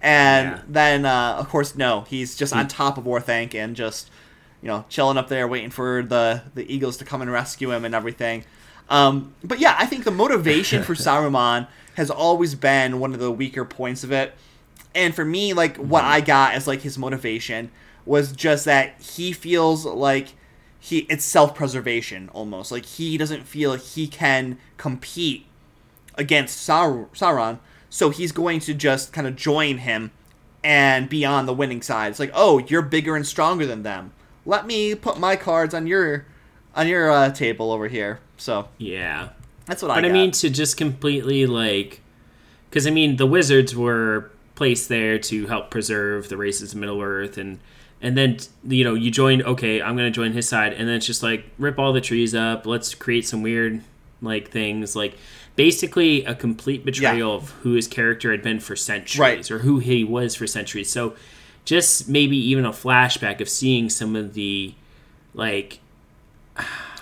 [0.00, 0.62] And Yeah.
[0.68, 4.10] then uh, of course no, he's just on top of Orthanc and just
[4.62, 7.84] you know chilling up there waiting for the the eagles to come and rescue him
[7.84, 8.44] and everything.
[8.90, 13.30] Um, but yeah, I think the motivation for Saruman has always been one of the
[13.30, 14.34] weaker points of it.
[14.94, 17.70] And for me, like what I got as like his motivation
[18.06, 20.28] was just that he feels like
[20.80, 22.72] he it's self-preservation almost.
[22.72, 25.44] Like he doesn't feel he can compete
[26.14, 27.58] against Saur- Sauron,
[27.90, 30.10] so he's going to just kind of join him
[30.64, 32.10] and be on the winning side.
[32.10, 34.12] It's like, "Oh, you're bigger and stronger than them.
[34.48, 36.24] Let me put my cards on your
[36.74, 39.28] on your uh, table over here." So, Yeah.
[39.66, 42.00] that's what I But I mean, to just completely like,
[42.70, 47.00] because I mean, the wizards were placed there to help preserve the races of Middle
[47.02, 47.58] Earth, and
[48.00, 49.42] and then you know you join.
[49.42, 52.34] Okay, I'm gonna join his side, and then it's just like rip all the trees
[52.34, 52.64] up.
[52.66, 53.82] Let's create some weird
[54.22, 55.14] like things, like
[55.56, 59.50] basically a complete betrayal of who his character had been for centuries, Right.
[59.50, 60.90] or who he was for centuries.
[60.90, 61.14] So
[61.68, 64.72] just maybe even a flashback of seeing some of the
[65.34, 65.80] like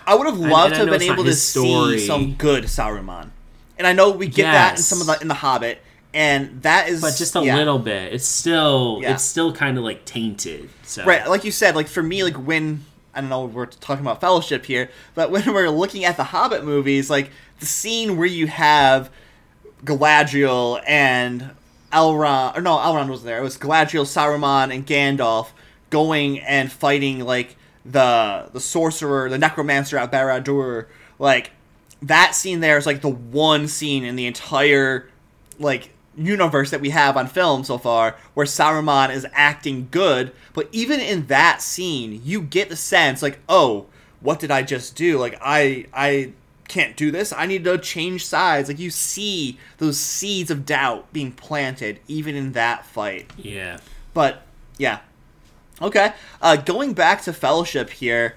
[0.04, 1.98] I would have loved to have been able to story.
[2.00, 3.30] see some good Saruman.
[3.78, 5.80] And I know we get that in some of the in the Hobbit,
[6.12, 7.54] and that is but just a yeah.
[7.54, 8.12] little bit.
[8.12, 9.14] It's still Yeah.
[9.14, 10.68] it's still kind of like tainted.
[10.82, 14.04] So Right, like you said, like for me, like when I don't know, we're talking
[14.04, 18.26] about Fellowship here, but when we're looking at the Hobbit movies, like the scene where
[18.26, 19.10] you have
[19.84, 21.52] Galadriel and
[21.96, 23.38] Elrond, or no, Elrond wasn't there.
[23.38, 25.48] It was Galadriel, Saruman, and Gandalf
[25.88, 30.86] going and fighting like the the sorcerer, the necromancer at Barad-dûr.
[31.18, 31.52] Like
[32.02, 35.08] that scene there is like the one scene in the entire
[35.58, 40.68] like universe that we have on film so far where Saruman is acting good, but
[40.72, 43.86] even in that scene, you get the sense like, oh,
[44.20, 45.18] what did I just do?
[45.18, 46.32] Like I I
[46.68, 47.32] can't do this.
[47.32, 48.68] I need to change sides.
[48.68, 53.30] Like you see those seeds of doubt being planted even in that fight.
[53.36, 53.78] yeah,
[54.14, 54.42] But
[54.78, 55.00] yeah.
[55.80, 56.12] Okay.
[56.40, 58.36] Uh, going back to Fellowship here,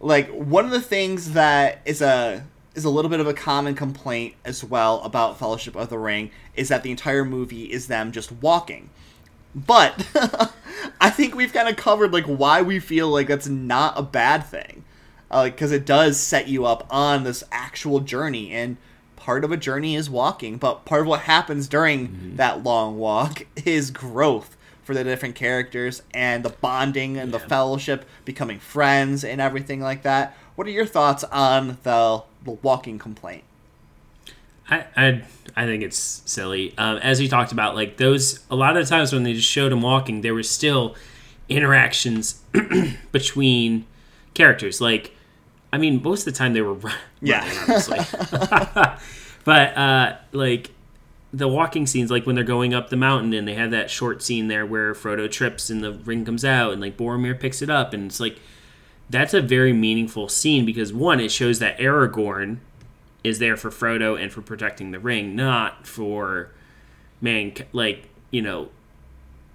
[0.00, 3.74] like one of the things that is a is a little bit of a common
[3.74, 8.12] complaint as well about Fellowship of the Ring is that the entire movie is them
[8.12, 8.90] just walking.
[9.54, 10.06] But
[11.00, 14.46] I think we've kind of covered like why we feel like that's not a bad
[14.46, 14.84] thing,
[15.30, 18.76] because it does set you up on this actual journey, and
[19.16, 20.56] part of a journey is walking.
[20.56, 26.02] But part of what happens during that long walk is growth for the different characters
[26.14, 30.34] and the bonding and the fellowship, becoming friends and everything like that.
[30.54, 33.44] What are your thoughts on the, the walking complaint?
[34.70, 35.22] I I,
[35.54, 36.72] I think it's silly.
[36.78, 39.48] Um, as we talked about, like those a lot of the times when they just
[39.48, 40.96] showed him walking, there were still
[41.48, 42.42] interactions
[43.12, 43.86] between
[44.34, 44.80] characters.
[44.80, 45.14] Like,
[45.72, 47.44] I mean, most of the time they were run- Yeah.
[47.62, 47.98] obviously.
[49.44, 50.70] but uh, like
[51.32, 54.22] the walking scenes, like when they're going up the mountain, and they have that short
[54.22, 57.68] scene there where Frodo trips and the ring comes out, and like Boromir picks it
[57.70, 58.38] up, and it's like
[59.10, 62.58] that's a very meaningful scene because one, it shows that Aragorn
[63.24, 66.50] is there for Frodo and for protecting the ring, not for
[67.20, 68.68] man like you know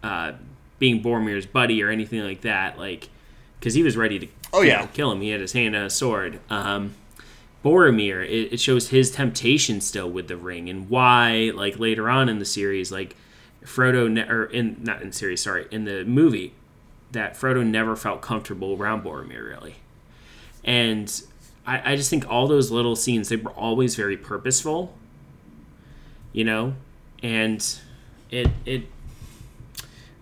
[0.04, 0.34] uh,
[0.80, 2.78] being Boromir's buddy or anything like that.
[2.78, 3.10] Like
[3.60, 4.82] because he was ready to Oh, yeah.
[4.82, 5.22] know, kill him.
[5.22, 6.40] He had his hand on a sword.
[6.50, 6.94] Um,
[7.64, 12.28] Boromir, it, it shows his temptation still with the ring and why, like later on
[12.30, 13.16] in the series, like
[13.64, 16.54] Frodo, ne- or in not in series, sorry, in the movie,
[17.12, 19.76] that Frodo never felt comfortable around Boromir really,
[20.64, 21.24] and
[21.66, 24.94] I, I just think all those little scenes they were always very purposeful,
[26.34, 26.76] you know,
[27.22, 27.66] and
[28.30, 28.84] it it.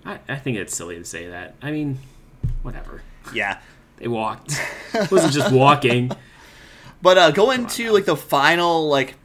[0.05, 1.55] I, I think it's silly to say that.
[1.61, 1.97] I mean,
[2.61, 3.01] whatever.
[3.33, 3.59] Yeah.
[4.01, 4.59] They walked.
[4.93, 6.11] It wasn't just walking.
[7.03, 9.15] But uh, going to like the final like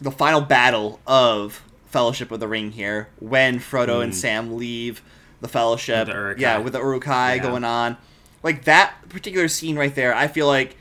[0.00, 5.02] the final battle of Fellowship of the Ring here, when Frodo and Sam leave
[5.42, 7.42] the Fellowship, With the yeah, with the Uruk-hai Yeah.
[7.42, 7.98] going on,
[8.42, 10.76] like that particular scene right there, I feel like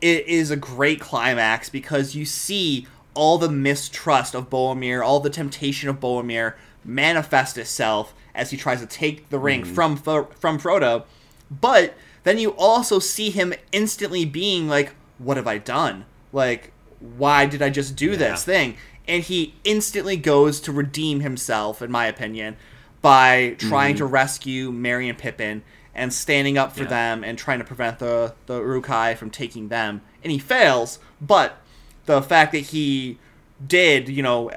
[0.00, 5.30] it is a great climax because you see all the mistrust of Boromir, all the
[5.30, 10.58] temptation of Boromir manifest itself as he tries to take the ring from Fro- from
[10.58, 11.04] Frodo,
[11.48, 11.94] but
[12.24, 16.04] then you also see him instantly being like what have I done?
[16.32, 18.16] Like, why did I just do Yeah.
[18.16, 18.76] this thing?
[19.06, 22.56] And he instantly goes to redeem himself, in my opinion,
[23.00, 25.62] by trying to rescue Merry and Pippin
[25.94, 26.92] and standing up for Mm-hmm.
[26.92, 27.14] Yeah.
[27.14, 30.00] them and trying to prevent the the Uruk-hai from taking them.
[30.24, 31.58] And he fails, but
[32.06, 33.18] the fact that he
[33.64, 34.50] did, you know,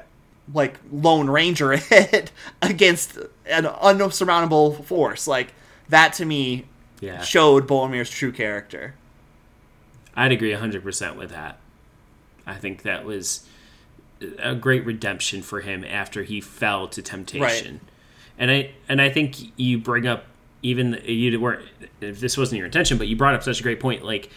[0.52, 5.52] like Lone Ranger it against an unsurmountable force, like
[5.88, 6.64] that to me
[7.06, 7.22] Yeah.
[7.22, 8.94] showed Boromir's true character.
[10.16, 11.58] I'd agree 100% with that.
[12.46, 13.46] I think that was
[14.38, 17.80] a great redemption for him after he fell to temptation.
[18.38, 20.24] And I and I think you bring up
[20.62, 21.62] even you were
[22.00, 24.30] if this wasn't your intention, but you brought up such a great point like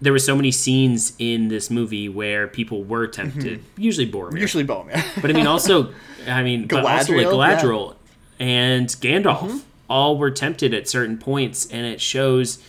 [0.00, 3.80] there were so many scenes in this movie where people were tempted, mm-hmm.
[3.80, 4.40] usually Boromir.
[4.40, 5.02] Usually Boromir.
[5.22, 5.94] But I mean, also,
[6.26, 7.62] I mean, but also like Galadriel, yeah.
[7.62, 7.96] Galadriel
[8.38, 9.58] and Gandalf mm-hmm.
[9.88, 12.62] All were tempted at certain points, and it shows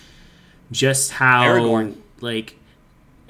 [0.71, 1.95] just how Aragorn.
[2.21, 2.57] like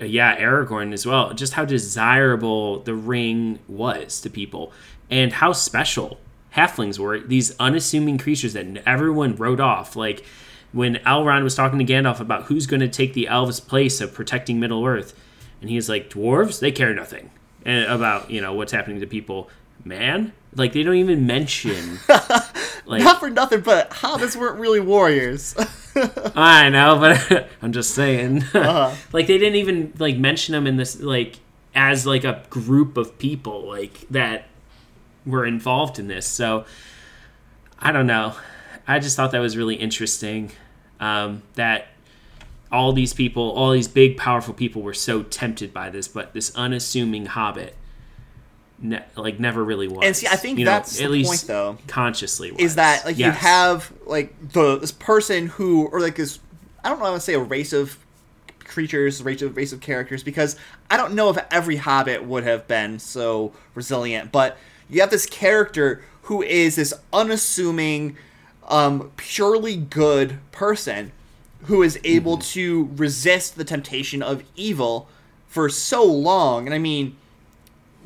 [0.02, 4.72] uh, yeah, Aragorn as well, just how desirable the ring was to people,
[5.10, 6.20] and how special
[6.56, 7.20] halflings were.
[7.20, 10.26] These unassuming creatures that everyone wrote off, like.
[10.72, 14.14] When Elrond was talking to Gandalf about who's going to take the elves' place of
[14.14, 15.18] protecting Middle Earth,
[15.62, 17.32] and he's like, "Dwarves, they care nothing
[17.66, 19.50] about you know what's happening to people."
[19.86, 22.00] Man, like they don't even mention.
[22.86, 25.56] like Not for nothing, but hobbits weren't really warriors.
[26.36, 28.44] I know, but I'm just saying.
[28.56, 28.96] Uh-huh.
[29.12, 31.40] like they didn't even like mention them in this like
[31.74, 34.48] as like a group of people like that
[35.26, 36.26] were involved in this.
[36.28, 36.66] So
[37.80, 38.36] I don't know.
[38.88, 40.52] I just thought that was really interesting.
[41.00, 41.88] Um, that
[42.72, 46.56] all these people, all these big, powerful people, were so tempted by this, but this
[46.56, 47.76] unassuming hobbit,
[48.80, 50.06] ne- like never really was.
[50.06, 51.78] And see, I think You know, that's at least point, though.
[51.88, 52.62] Consciously, was.
[52.62, 56.40] is that like you have like the this person who or like this
[56.84, 57.98] I don't know I want to say a race of
[58.64, 60.56] creatures, race of race of characters because
[60.90, 64.58] I don't know if every hobbit would have been so resilient, but
[64.90, 68.18] you have this character who is this unassuming,
[68.68, 71.12] um, purely good person
[71.64, 75.08] who is able to resist the temptation of evil
[75.48, 76.66] for so long.
[76.66, 77.16] And I mean,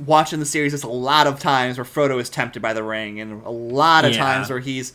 [0.05, 3.19] watching the series, there's a lot of times where Frodo is tempted by the ring,
[3.19, 4.17] and a lot of Yeah.
[4.19, 4.93] times where he's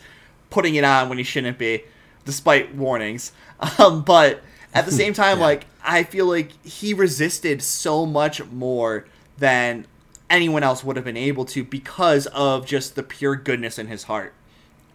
[0.50, 1.84] putting it on when he shouldn't be,
[2.24, 3.32] despite warnings.
[3.78, 4.42] Um, but
[4.74, 5.44] at the same time, Yeah.
[5.46, 9.06] like I feel like he resisted so much more
[9.38, 9.86] than
[10.28, 14.04] anyone else would have been able to because of just the pure goodness in his
[14.04, 14.32] heart.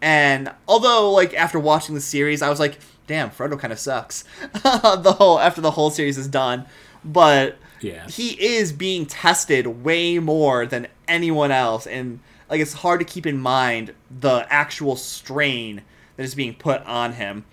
[0.02, 4.24] And although, like after watching the series, I was like, "Damn, Frodo kind of sucks."
[4.54, 6.66] the whole after the whole series is done,
[7.04, 8.08] but Yeah.
[8.08, 12.20] he is being tested way more than anyone else, and
[12.50, 15.82] like it's hard to keep in mind the actual strain
[16.18, 17.46] that is being put on him.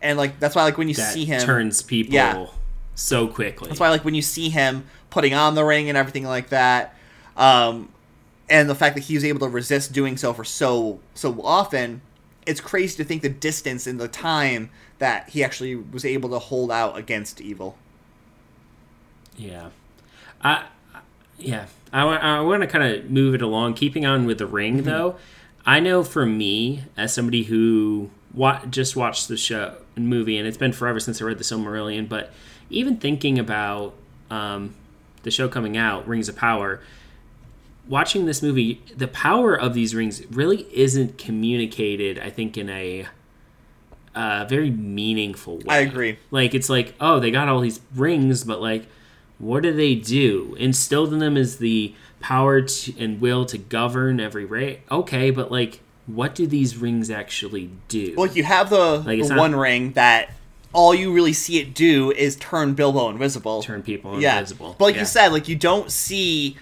[0.00, 2.46] And like that's why, like when you that see him, turns people Yeah.
[2.94, 3.68] so quickly.
[3.68, 6.94] that's why, like when you see him putting on the ring and everything like that,
[7.36, 7.88] um,
[8.48, 12.02] and the fact that he was able to resist doing so for so so often,
[12.46, 16.38] it's crazy to think the distance and the time that he actually was able to
[16.38, 17.78] hold out against evil.
[19.36, 19.70] Yeah.
[20.42, 20.66] I,
[21.38, 21.66] yeah.
[21.92, 23.74] I, I want to kind of move it along.
[23.74, 24.84] Keeping on with the ring, Mm-hmm.
[24.86, 25.16] though,
[25.66, 30.46] I know for me, as somebody who wa- just watched the show and movie, and
[30.48, 32.32] it's been forever since I read the Silmarillion, but
[32.70, 33.94] even thinking about
[34.30, 34.74] um,
[35.22, 36.80] the show coming out, Rings of Power,
[37.88, 43.06] watching this movie, the power of these rings really isn't communicated, I think, in a
[44.14, 45.64] uh, very meaningful way.
[45.68, 46.18] I agree.
[46.30, 48.86] Like it's like, oh, they got all these rings, but like,
[49.42, 50.56] what do they do?
[50.58, 54.78] Instilled in them is the power to, and will to govern every race.
[54.90, 58.14] Okay, but like, what do these rings actually do?
[58.16, 60.30] Well, you have the, Like, the not- one ring that
[60.72, 63.62] all you really see it do is turn Bilbo invisible.
[63.62, 64.38] Turn people yeah.
[64.38, 64.74] invisible.
[64.78, 65.00] But like Yeah.
[65.02, 66.56] you said, like you don't see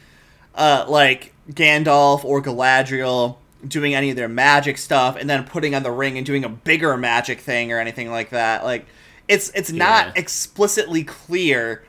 [0.57, 3.37] uh, like Gandalf or Galadriel
[3.68, 6.49] doing any of their magic stuff and then putting on the ring and doing a
[6.49, 8.64] bigger magic thing or anything like that.
[8.64, 8.87] Like
[9.28, 10.12] it's it's not Yeah.
[10.16, 11.85] explicitly clear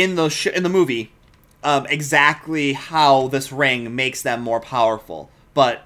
[0.00, 1.10] in the sh- in the movie
[1.62, 5.30] um, exactly how this ring makes them more powerful.
[5.54, 5.82] But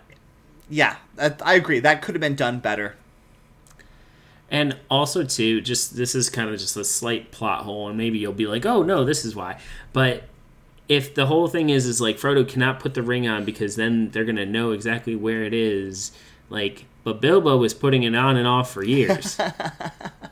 [0.69, 1.81] yeah, that, I agree.
[1.81, 2.97] That could have been done better.
[4.51, 8.19] And also too, just this is kind of just a slight plot hole, and maybe
[8.19, 9.59] you'll be like, "Oh no, this is why."
[9.93, 10.25] But
[10.89, 14.11] if the whole thing is is like Frodo cannot put the ring on because then
[14.11, 16.12] they're gonna know exactly where it is,
[16.51, 19.39] like, but Bilbo was putting it on and off for years.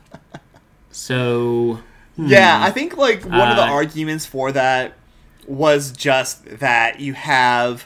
[0.91, 1.79] so
[2.17, 4.93] Yeah, I think like one of the Uh, arguments for that
[5.47, 7.85] was just that you have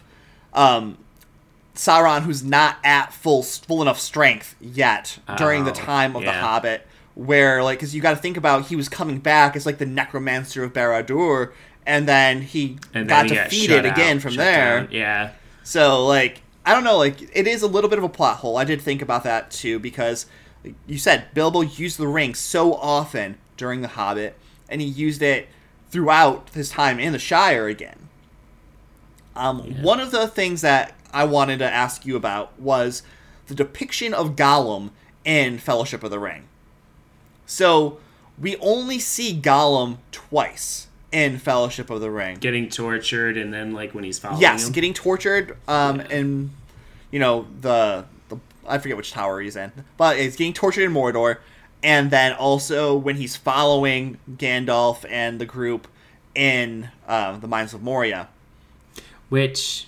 [0.54, 0.98] um,
[1.76, 6.32] Sauron who's not at full full enough strength yet during the Oh, time of the.
[6.34, 9.78] Hobbit, where like because you got to think about he was coming back as like
[9.78, 11.52] the necromancer of Barad-dûr,
[11.86, 14.82] and then he And got then he defeated again out, from there.
[14.82, 14.90] down.
[14.92, 15.30] Yeah.
[15.64, 18.58] So like I don't know, like it is a little bit of a plot hole.
[18.58, 20.26] I did think about that too because
[20.86, 24.38] you said Bilbo used the ring so often during The Hobbit,
[24.70, 25.50] and he used it
[25.90, 28.08] throughout his time in the Shire again.
[29.36, 29.82] Um, Yeah.
[29.82, 33.04] One of the things that I wanted to ask you about was
[33.48, 34.92] the depiction of Gollum
[35.26, 36.44] in Fellowship of the Ring.
[37.46, 38.00] So
[38.40, 42.38] we only see Gollum twice in Fellowship of the Ring.
[42.40, 44.74] Getting tortured and then like when he's following Yes, him.
[44.74, 46.08] getting tortured, um, Yeah.
[46.18, 46.50] and
[47.12, 48.38] you know the, the
[48.68, 51.38] I forget which tower he's in, but he's getting tortured in Mordor,
[51.84, 55.88] and then also when he's following Gandalf and the group
[56.36, 58.28] in uh, the Mines of Moria.
[59.30, 59.88] Which,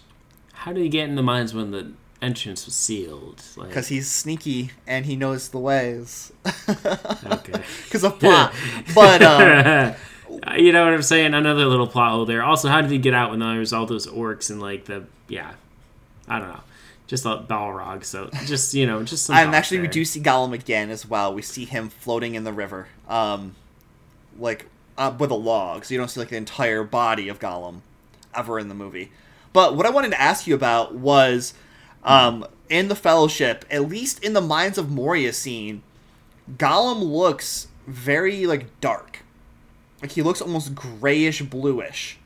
[0.54, 3.42] how did he get in the mines when the entrance was sealed?
[3.56, 6.34] Like, Because he's sneaky and he knows the ways.
[6.68, 7.64] okay.
[7.86, 8.54] Because of plot.
[8.94, 9.96] but um,
[10.58, 11.34] you know what I'm saying?
[11.34, 12.44] Another little plot hole there.
[12.44, 15.06] Also, how did he get out when there was all those orcs and like the
[15.28, 15.54] yeah,
[16.28, 16.62] I don't know,
[17.10, 18.06] just a Balrog.
[18.06, 19.36] So just you know, just some.
[19.36, 21.34] and actually we do see Gollum again as well.
[21.34, 23.56] We see him floating in the river, um,
[24.38, 25.84] like uh, with a log.
[25.84, 27.82] So you don't see like the entire body of Gollum
[28.34, 29.12] ever in the movie.
[29.52, 31.56] But what I wanted to ask you about was,
[32.04, 35.82] um, in the Fellowship, at least in the Mines of Moria scene,
[36.58, 39.24] Gollum looks very like dark.
[40.00, 42.19] Like he looks almost grayish bluish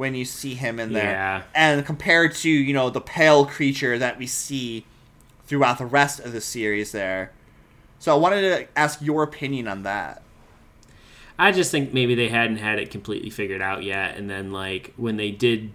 [0.00, 1.10] when you see him in there.
[1.12, 1.42] Yeah.
[1.54, 4.86] And compared to, you know, the pale creature that we see
[5.44, 7.32] throughout the rest of the series there.
[7.98, 10.22] So I wanted to ask your opinion on that.
[11.38, 14.94] I just think maybe they hadn't had it completely figured out yet, and then like
[14.96, 15.70] when they did,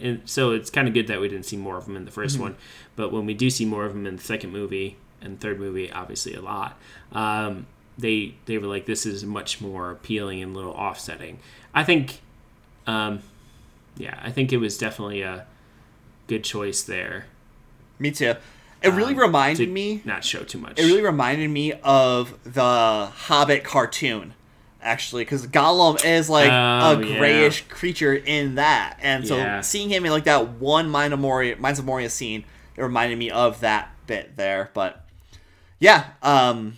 [0.00, 2.12] and so it's kind of good that we didn't see more of them in the
[2.12, 2.42] 1st Mm-hmm.
[2.42, 2.56] one,
[2.94, 5.90] but when we do see more of them in the second movie and third movie,
[5.90, 6.78] obviously a lot,
[7.10, 7.66] um,
[7.98, 11.40] they they were like this is much more appealing and a little offsetting.
[11.74, 12.20] I think,
[12.86, 13.20] um,
[14.02, 15.46] yeah, I think it was definitely a
[16.26, 17.26] good choice there.
[17.98, 18.34] Me too.
[18.82, 20.78] It really um, reminded me not show too much.
[20.78, 24.34] it really reminded me of the Hobbit cartoon,
[24.82, 27.18] actually, because Gollum is like Oh, a yeah.
[27.18, 29.60] grayish creature in that, and so Yeah.
[29.60, 32.44] seeing him in like that one Mine of Moria, Mines of Moria scene,
[32.76, 34.70] it reminded me of that bit there.
[34.74, 35.06] But
[35.78, 36.74] yeah, um,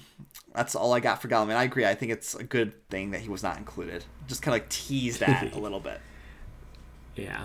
[0.54, 1.86] that's all I got for Gollum, and I agree.
[1.86, 4.04] I think it's a good thing that he was not included.
[4.28, 6.00] Just kind of like tease that a little bit.
[7.16, 7.44] Yeah.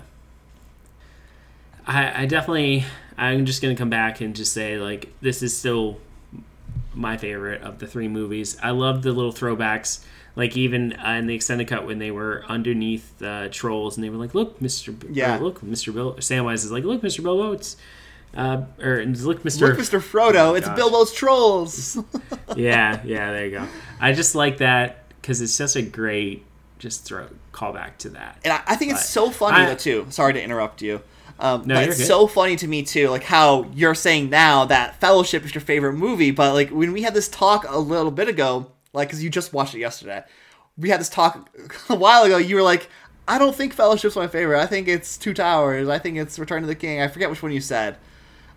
[1.86, 2.84] I, I definitely
[3.16, 5.98] I'm just gonna come back and just say like this is still
[6.94, 8.56] my favorite of the three movies.
[8.62, 10.04] I love the little throwbacks,
[10.36, 14.10] like even uh, in the extended cut when they were underneath the trolls and they
[14.10, 15.38] were like, "Look, Mister, B- Yeah.
[15.38, 17.76] look, Mister Bill." Samwise is like, "Look, Mister Bilbo, it's."
[18.36, 19.66] Uh, or look, Mister.
[19.68, 19.98] Look, Mr.
[20.00, 20.76] Frodo, it's gosh.
[20.76, 21.98] Bilbo's trolls.
[22.54, 23.66] yeah, yeah, there you go.
[23.98, 26.44] I just like that because it's such a great
[26.80, 28.38] just throw callback to that.
[28.42, 30.06] And I, I think it's so funny I- though too.
[30.10, 31.00] Sorry to interrupt you.
[31.38, 32.06] Um, No, but it's good.
[32.06, 35.94] so funny to me too, like how you're saying now that Fellowship is your favorite
[35.94, 39.30] movie, but like when we had this talk a little bit ago, like because you
[39.30, 40.22] just watched it yesterday,
[40.76, 41.48] we had this talk
[41.88, 42.36] a while ago.
[42.36, 42.88] You were like,
[43.26, 44.60] "I don't think Fellowship's my favorite.
[44.60, 45.88] I think it's Two Towers.
[45.88, 47.00] I think it's Return of the King.
[47.00, 47.96] I forget which one you said."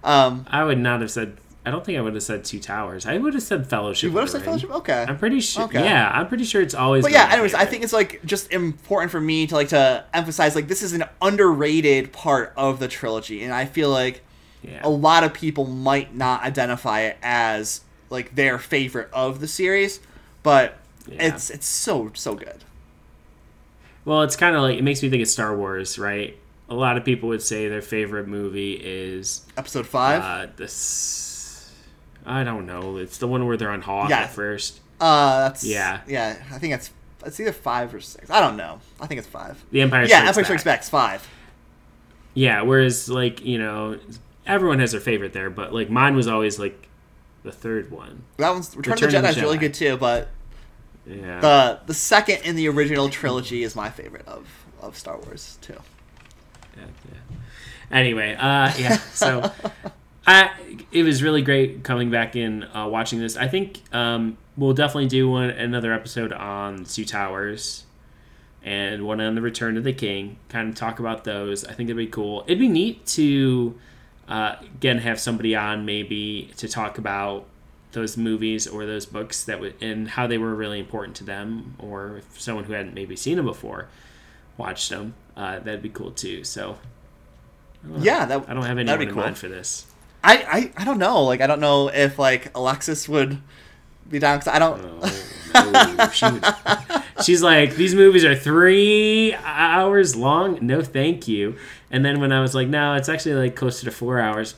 [0.04, 1.38] Um, I would not have said.
[1.66, 3.06] I don't think I would have said Two Towers.
[3.06, 4.10] I would have said Fellowship.
[4.10, 4.46] you would have said Ring.
[4.46, 4.72] Fellowship.
[4.72, 5.06] Okay.
[5.08, 5.64] I'm pretty sure.
[5.64, 5.84] Okay.
[5.84, 7.04] Yeah, I'm pretty sure it's always.
[7.04, 10.56] But yeah, anyways, I think it's like just important for me to like to emphasize
[10.56, 14.22] like this is an underrated part of the trilogy, and I feel like
[14.62, 14.82] Yeah.
[14.84, 20.02] a lot of people might not identify it as like their favorite of the series,
[20.44, 21.28] but Yeah.
[21.28, 22.66] it's it's so so good.
[24.06, 26.38] Well, it's kind of like it makes me think of Star Wars, right?
[26.70, 30.22] A lot of people would say their favorite movie is Episode five.
[30.22, 31.30] uh, this.
[32.26, 32.98] I don't know.
[32.98, 34.20] It's the one where they're on Hoth Yeah.
[34.22, 34.80] at first.
[35.00, 36.02] Uh, that's Yeah.
[36.08, 36.38] yeah.
[36.52, 36.92] I think it's
[37.26, 38.30] it's either five or six.
[38.30, 38.80] I don't know.
[39.00, 39.64] I think it's five.
[39.72, 40.06] The Empire.
[40.08, 40.46] Strikes yeah, Strikes Empire Back.
[40.46, 41.28] Strikes Back's five.
[42.34, 43.98] Yeah, whereas like you know,
[44.46, 46.88] everyone has their favorite there, but like mine was always like
[47.44, 48.24] the third one.
[48.38, 50.30] That one's Return, Return of the Jedi is really good too, but
[51.06, 51.40] Yeah.
[51.42, 54.48] the the second in the original trilogy is my favorite of
[54.82, 55.76] of Star Wars too.
[56.78, 57.38] yeah, yeah.
[57.98, 58.98] Anyway, uh, yeah.
[59.14, 59.52] So,
[60.26, 60.52] I
[60.92, 63.36] it was really great coming back in uh, watching this.
[63.36, 67.86] I think um, we'll definitely do one another episode on Two Towers
[68.64, 70.38] and one on the Return of the King.
[70.50, 71.66] Kind of talk about those.
[71.66, 72.44] I think it'd be cool.
[72.48, 73.78] It'd be neat to
[74.28, 77.46] uh, again have somebody on maybe to talk about
[77.92, 81.76] those movies or those books that would and how they were really important to them,
[81.78, 83.90] or if someone who hadn't maybe seen them before
[84.58, 85.16] watched them.
[85.36, 86.44] Uh, that'd be cool too.
[86.44, 86.78] So
[88.00, 89.18] Yeah, that I don't have anyone in cool.
[89.18, 89.88] mind for this.
[90.24, 91.24] I, I I don't know.
[91.24, 93.40] Like I don't know if like Alexis would
[94.10, 94.82] be down because I don't.
[95.56, 96.10] Oh, no.
[96.10, 96.44] She would,
[97.24, 100.58] she's like, these movies are three hours long.
[100.62, 101.58] No, thank you.
[101.92, 104.56] And then when I was like, no, it's actually like closer to four hours.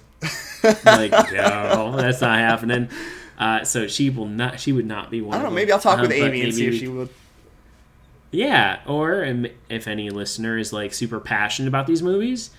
[0.85, 2.89] like, no, that's not happening.
[3.37, 4.59] Uh, so she will not.
[4.59, 5.35] She would not be one.
[5.37, 5.55] I don't know.
[5.55, 7.09] Maybe I'll talk Um, with Amy and see if she would.
[8.31, 9.23] Yeah, or
[9.69, 12.51] if any listener is like super passionate about these movies,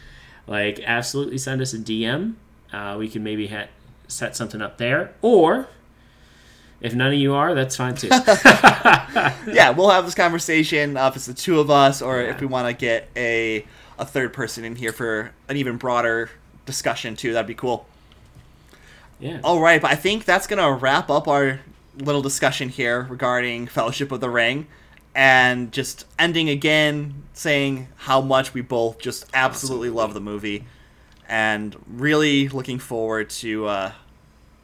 [0.46, 2.34] like absolutely send us a DM.
[2.72, 3.68] Uh, we can maybe ha-
[4.08, 5.14] set something up there.
[5.22, 5.68] Or
[6.80, 8.08] if none of you are, that's fine too.
[9.46, 12.30] Yeah, we'll have this conversation uh, if it's the two of us, or Yeah.
[12.30, 13.64] if we want to get a
[13.98, 16.28] a third person in here for an even broader
[16.66, 17.32] discussion too.
[17.32, 17.86] That'd be cool.
[19.18, 19.40] yeah.
[19.42, 21.60] All right, but I think that's gonna wrap up our
[21.96, 24.66] little discussion here regarding Fellowship of the Ring,
[25.14, 30.66] and just ending again saying how much we both just absolutely love the movie,
[31.28, 33.92] and really looking forward to uh,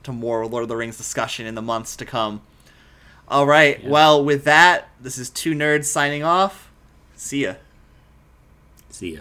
[0.05, 2.43] to more Lord of the Rings discussion in the months to come.
[3.29, 3.89] All right, Yeah.
[3.89, 6.71] well, with that, this is two nerds signing off.
[7.17, 7.55] See ya.
[8.91, 9.21] See ya.